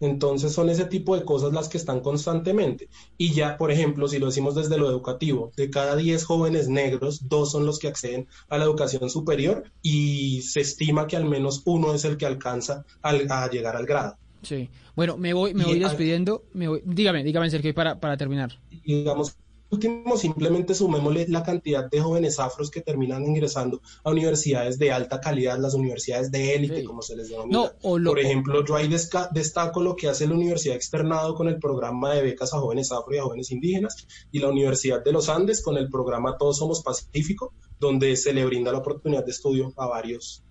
[0.02, 2.90] Entonces son ese tipo de cosas las que están constantemente.
[3.18, 7.30] Y ya, por ejemplo, si lo decimos desde lo educativo, de cada 10 jóvenes negros,
[7.30, 11.62] dos son los que acceden a la educación superior y se estima que al menos
[11.66, 14.18] uno es el que alcanza a llegar al grado.
[14.42, 14.70] Sí.
[14.96, 16.44] Bueno, me voy, me voy despidiendo.
[16.54, 18.60] Me voy, dígame, dígame, Sergio, para, para terminar.
[18.86, 19.38] Digamos,
[19.72, 25.20] último, simplemente sumémosle la cantidad de jóvenes afros que terminan ingresando a universidades de alta
[25.22, 27.74] calidad, las universidades de élite, como se les denomina.
[27.82, 28.90] Por ejemplo, yo ahí
[29.32, 33.16] destaco lo que hace la Universidad Externado con el programa de becas a jóvenes afro
[33.16, 36.82] y a jóvenes indígenas, y la Universidad de los Andes con el programa Todos Somos
[36.84, 40.44] Pacífico, donde se le brinda la oportunidad de estudio a varios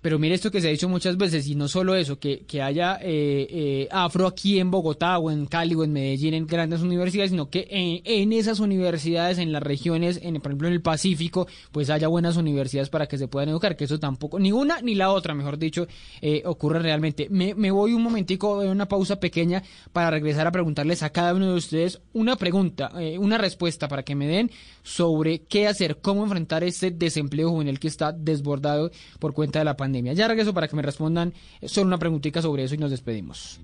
[0.00, 2.62] Pero mire esto que se ha dicho muchas veces, y no solo eso, que, que
[2.62, 6.82] haya eh, eh, afro aquí en Bogotá o en Cali o en Medellín en grandes
[6.82, 11.48] universidades, sino que en, esas universidades, en las regiones, en, por ejemplo en el Pacífico,
[11.72, 14.94] pues haya buenas universidades para que se puedan educar, que eso tampoco, ni una ni
[14.94, 15.86] la otra, mejor dicho,
[16.20, 17.28] eh, ocurre realmente.
[17.30, 21.50] Me, me voy un momentico, una pausa pequeña para regresar a preguntarles a cada uno
[21.50, 24.50] de ustedes una pregunta, una respuesta para que me den
[24.82, 29.76] sobre qué hacer, cómo enfrentar este desempleo juvenil que está desbordado por cuenta de la
[29.76, 30.12] pandemia.
[30.12, 31.32] Ya regreso para que me respondan
[31.64, 33.60] solo una preguntita sobre eso y nos despedimos.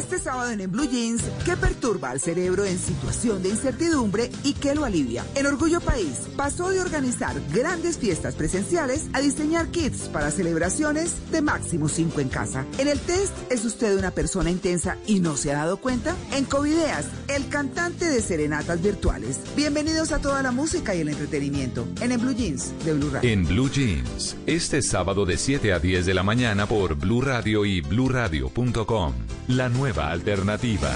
[0.00, 4.74] Este sábado en, Blue Jeans, ¿qué perturba al cerebro en situación de incertidumbre y qué
[4.74, 5.26] lo alivia?
[5.34, 11.42] En Orgullo País pasó de organizar grandes fiestas presenciales a diseñar kits para celebraciones de
[11.42, 12.64] máximo 5 en casa.
[12.78, 16.16] En el test, ¿es usted una persona intensa y no se ha dado cuenta?
[16.32, 19.38] En Covideas, el cantante de serenatas virtuales.
[19.54, 23.30] Bienvenidos a toda la música y el entretenimiento en, en Blue Jeans de Blue Radio.
[23.30, 27.66] En Blue Jeans, este sábado de 7 a 10 de la mañana por Blue Radio
[27.66, 29.12] y bluradio.com.
[29.48, 30.90] La nueva alternativa.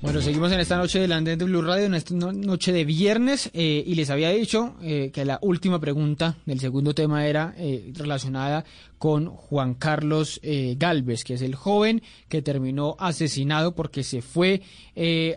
[0.00, 3.50] Bueno, seguimos en esta noche del Andén de Blue Radio, en esta noche de viernes,
[3.52, 7.92] eh, y les había dicho eh, que la última pregunta del segundo tema era eh,
[7.94, 8.64] relacionada
[8.96, 14.62] con Juan Carlos Galvez, que es el joven que terminó asesinado porque se fue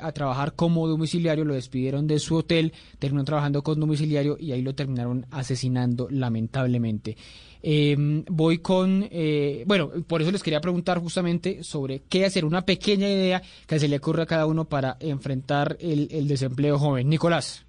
[0.01, 4.63] a trabajar como domiciliario, lo despidieron de su hotel, terminó trabajando con domiciliario y ahí
[4.63, 7.17] lo terminaron asesinando lamentablemente.
[7.63, 7.95] Eh,
[8.29, 13.07] voy con, eh, bueno, por eso les quería preguntar justamente sobre qué hacer, una pequeña
[13.07, 17.09] idea que se le ocurre a cada uno para enfrentar el, desempleo joven.
[17.09, 17.65] Nicolás.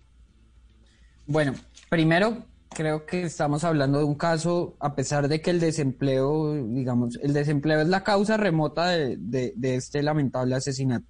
[1.26, 1.54] Bueno,
[1.90, 7.18] primero creo que estamos hablando de un caso, a pesar de que el desempleo, digamos,
[7.22, 11.06] el desempleo es la causa remota de, este lamentable asesinato.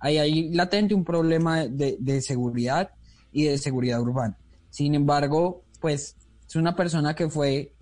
[0.00, 2.90] Hay ahí latente un problema de, de seguridad
[3.30, 4.36] y de seguridad urbana.
[4.70, 6.16] Sin embargo, pues
[6.48, 7.73] es una persona que fue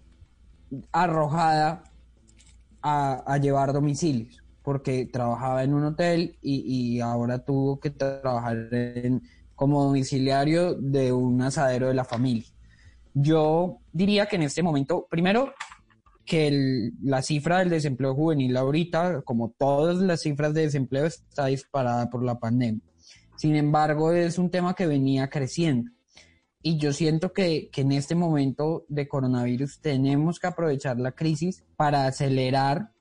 [0.91, 1.85] arrojada
[2.83, 8.68] a, llevar domicilios porque trabajaba en un hotel y, ahora tuvo que trabajar
[9.55, 12.47] como domiciliario de un asadero de la familia.
[13.14, 15.53] Yo diría que en este momento, primero,
[16.25, 22.09] que la cifra del desempleo juvenil ahorita, como todas las cifras de desempleo, está disparada
[22.09, 22.83] por la pandemia.
[23.37, 25.91] Sin embargo, es un tema que venía creciendo.
[26.63, 32.07] Y yo siento que, en este momento de coronavirus tenemos que aprovechar la crisis para
[32.07, 32.93] acelerar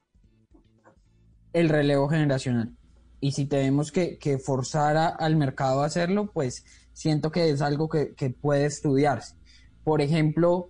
[1.54, 2.76] el relevo generacional.
[3.20, 8.36] Y si tenemos que, forzar al mercado a hacerlo, pues siento que es algo que,
[8.42, 9.36] puede estudiarse.
[9.84, 10.70] Por ejemplo,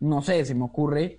[0.00, 1.18] no sé, se me ocurre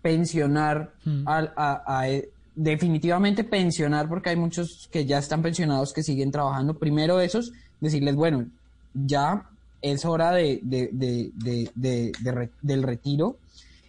[0.00, 1.24] pensionar hmm.
[1.26, 2.06] a,
[2.54, 6.78] definitivamente pensionar porque hay muchos que ya están pensionados que siguen trabajando.
[6.78, 8.46] Primero esos, decirles, bueno,
[8.94, 9.48] ya
[9.82, 10.60] es hora de,
[12.62, 13.36] del retiro.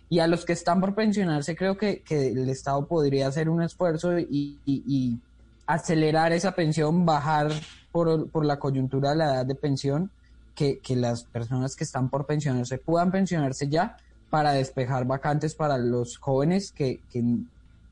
[0.10, 4.20] Y a los que están por pensionarse, creo que, el Estado podría hacer un esfuerzo
[4.20, 5.20] y,
[5.66, 7.52] acelerar esa pensión, bajar
[7.92, 10.12] por, la coyuntura de la edad de pensión,
[10.56, 13.98] que, las personas que están por pensionarse puedan pensionarse ya
[14.30, 17.00] para despejar vacantes para los jóvenes que,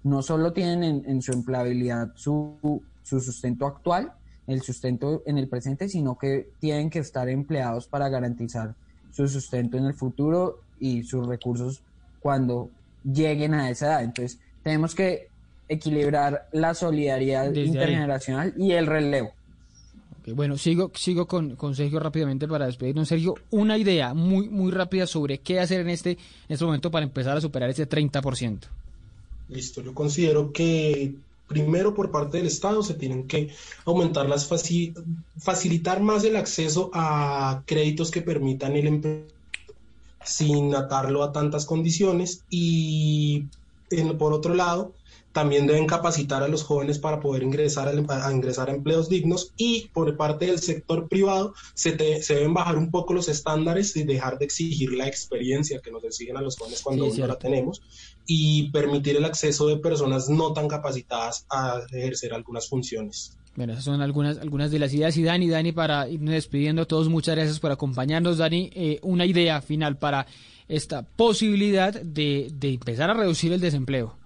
[0.03, 4.13] no solo tienen en, en su empleabilidad su, su sustento actual,
[4.51, 8.75] el sustento en el presente, sino que tienen que estar empleados para garantizar
[9.11, 11.81] su sustento en el futuro y sus recursos
[12.19, 12.69] cuando
[13.03, 14.03] lleguen a esa edad.
[14.03, 15.27] Entonces, tenemos que
[15.67, 19.31] equilibrar la solidaridad intergeneracional y el relevo.
[20.27, 23.07] bueno, sigo, sigo con, con, Sergio rápidamente para despedirnos.
[23.07, 26.17] Sergio, una idea muy, muy rápida sobre qué hacer en este, en
[26.49, 28.59] este momento para empezar a superar ese 30%.
[29.49, 31.15] Listo, yo considero que
[31.51, 33.49] primero por parte del Estado se tienen que
[33.85, 34.47] aumentar las
[35.37, 39.27] facilitar más el acceso a créditos que permitan el empleo
[40.23, 43.45] sin atarlo a tantas condiciones y
[44.17, 44.93] por otro lado
[45.31, 49.89] también deben capacitar a los jóvenes para poder ingresar a, ingresar a empleos dignos y
[49.93, 54.45] por parte del sector privado se, deben bajar un poco los estándares y dejar de
[54.45, 57.81] exigir la experiencia que nos exigen a los jóvenes cuando no la tenemos
[58.27, 63.37] y permitir el acceso de personas no tan capacitadas a ejercer algunas funciones.
[63.55, 65.17] Bueno, esas son algunas, algunas de las ideas.
[65.17, 68.37] Y Dani, Dani, para irnos despidiendo a todos, muchas gracias por acompañarnos.
[68.37, 70.25] Dani, eh, una idea final para
[70.69, 74.20] esta posibilidad de, de empezar a reducir el desempleo.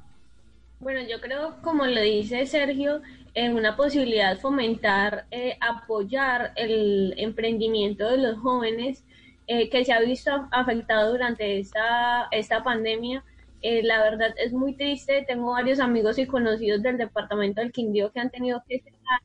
[0.80, 3.02] Bueno, yo creo, como lo dice Sergio,
[3.34, 9.06] es una posibilidad fomentar, eh, apoyar el emprendimiento de los jóvenes
[9.48, 13.24] eh, que se ha visto afectado durante esta, esta pandemia.
[13.62, 15.24] Eh, la verdad es muy triste.
[15.28, 19.22] Tengo varios amigos y conocidos del departamento del Quindío que han tenido que cerrar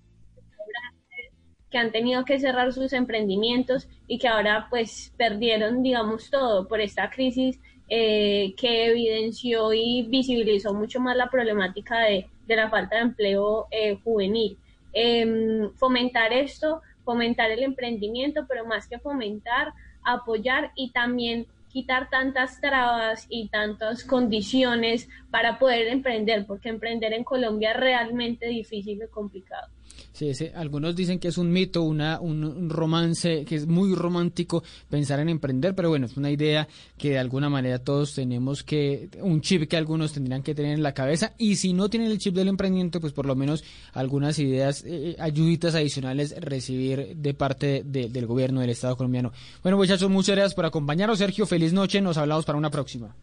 [1.70, 6.80] que han tenido que cerrar sus emprendimientos y que ahora pues perdieron digamos todo por
[6.80, 7.60] esta crisis
[7.92, 13.98] eh, que evidenció y visibilizó mucho más la problemática de, la falta de empleo eh,
[14.04, 14.56] juvenil.
[14.92, 19.72] Em, fomentar esto, fomentar el emprendimiento, pero más que fomentar,
[20.04, 27.24] apoyar y también quitar tantas trabas y tantas condiciones para poder emprender, porque emprender en
[27.24, 29.68] Colombia es realmente difícil y complicado.
[30.12, 35.20] Sí, algunos dicen que es un mito, una, un, romance, que es muy romántico pensar
[35.20, 39.40] en emprender, pero bueno, es una idea que de alguna manera todos tenemos que, un
[39.40, 42.34] chip que algunos tendrían que tener en la cabeza, y si no tienen el chip
[42.34, 48.26] del emprendimiento, pues por lo menos algunas ideas, eh, ayuditas adicionales recibir de parte del
[48.26, 49.32] gobierno del Estado colombiano.
[49.62, 51.18] Bueno, muchachos, muchas gracias por acompañarnos.
[51.18, 53.14] Sergio, feliz noche, nos hablamos para una próxima.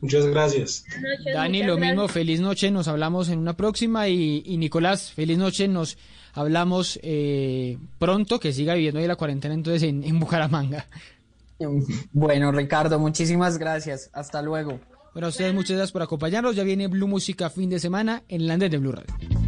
[0.00, 0.84] Muchas gracias.
[1.34, 5.66] Dani, lo mismo, feliz noche, nos hablamos en una próxima y, y Nicolás, feliz noche,
[5.66, 5.98] nos
[6.38, 10.86] hablamos eh, pronto, que siga viviendo ahí la cuarentena entonces en, en Bucaramanga.
[12.12, 14.78] Bueno, Ricardo, muchísimas gracias, hasta luego.
[15.12, 18.46] Bueno, a ustedes muchas gracias por acompañarnos, ya viene Blue Música fin de semana en
[18.46, 19.47] Landes de Blue Radio.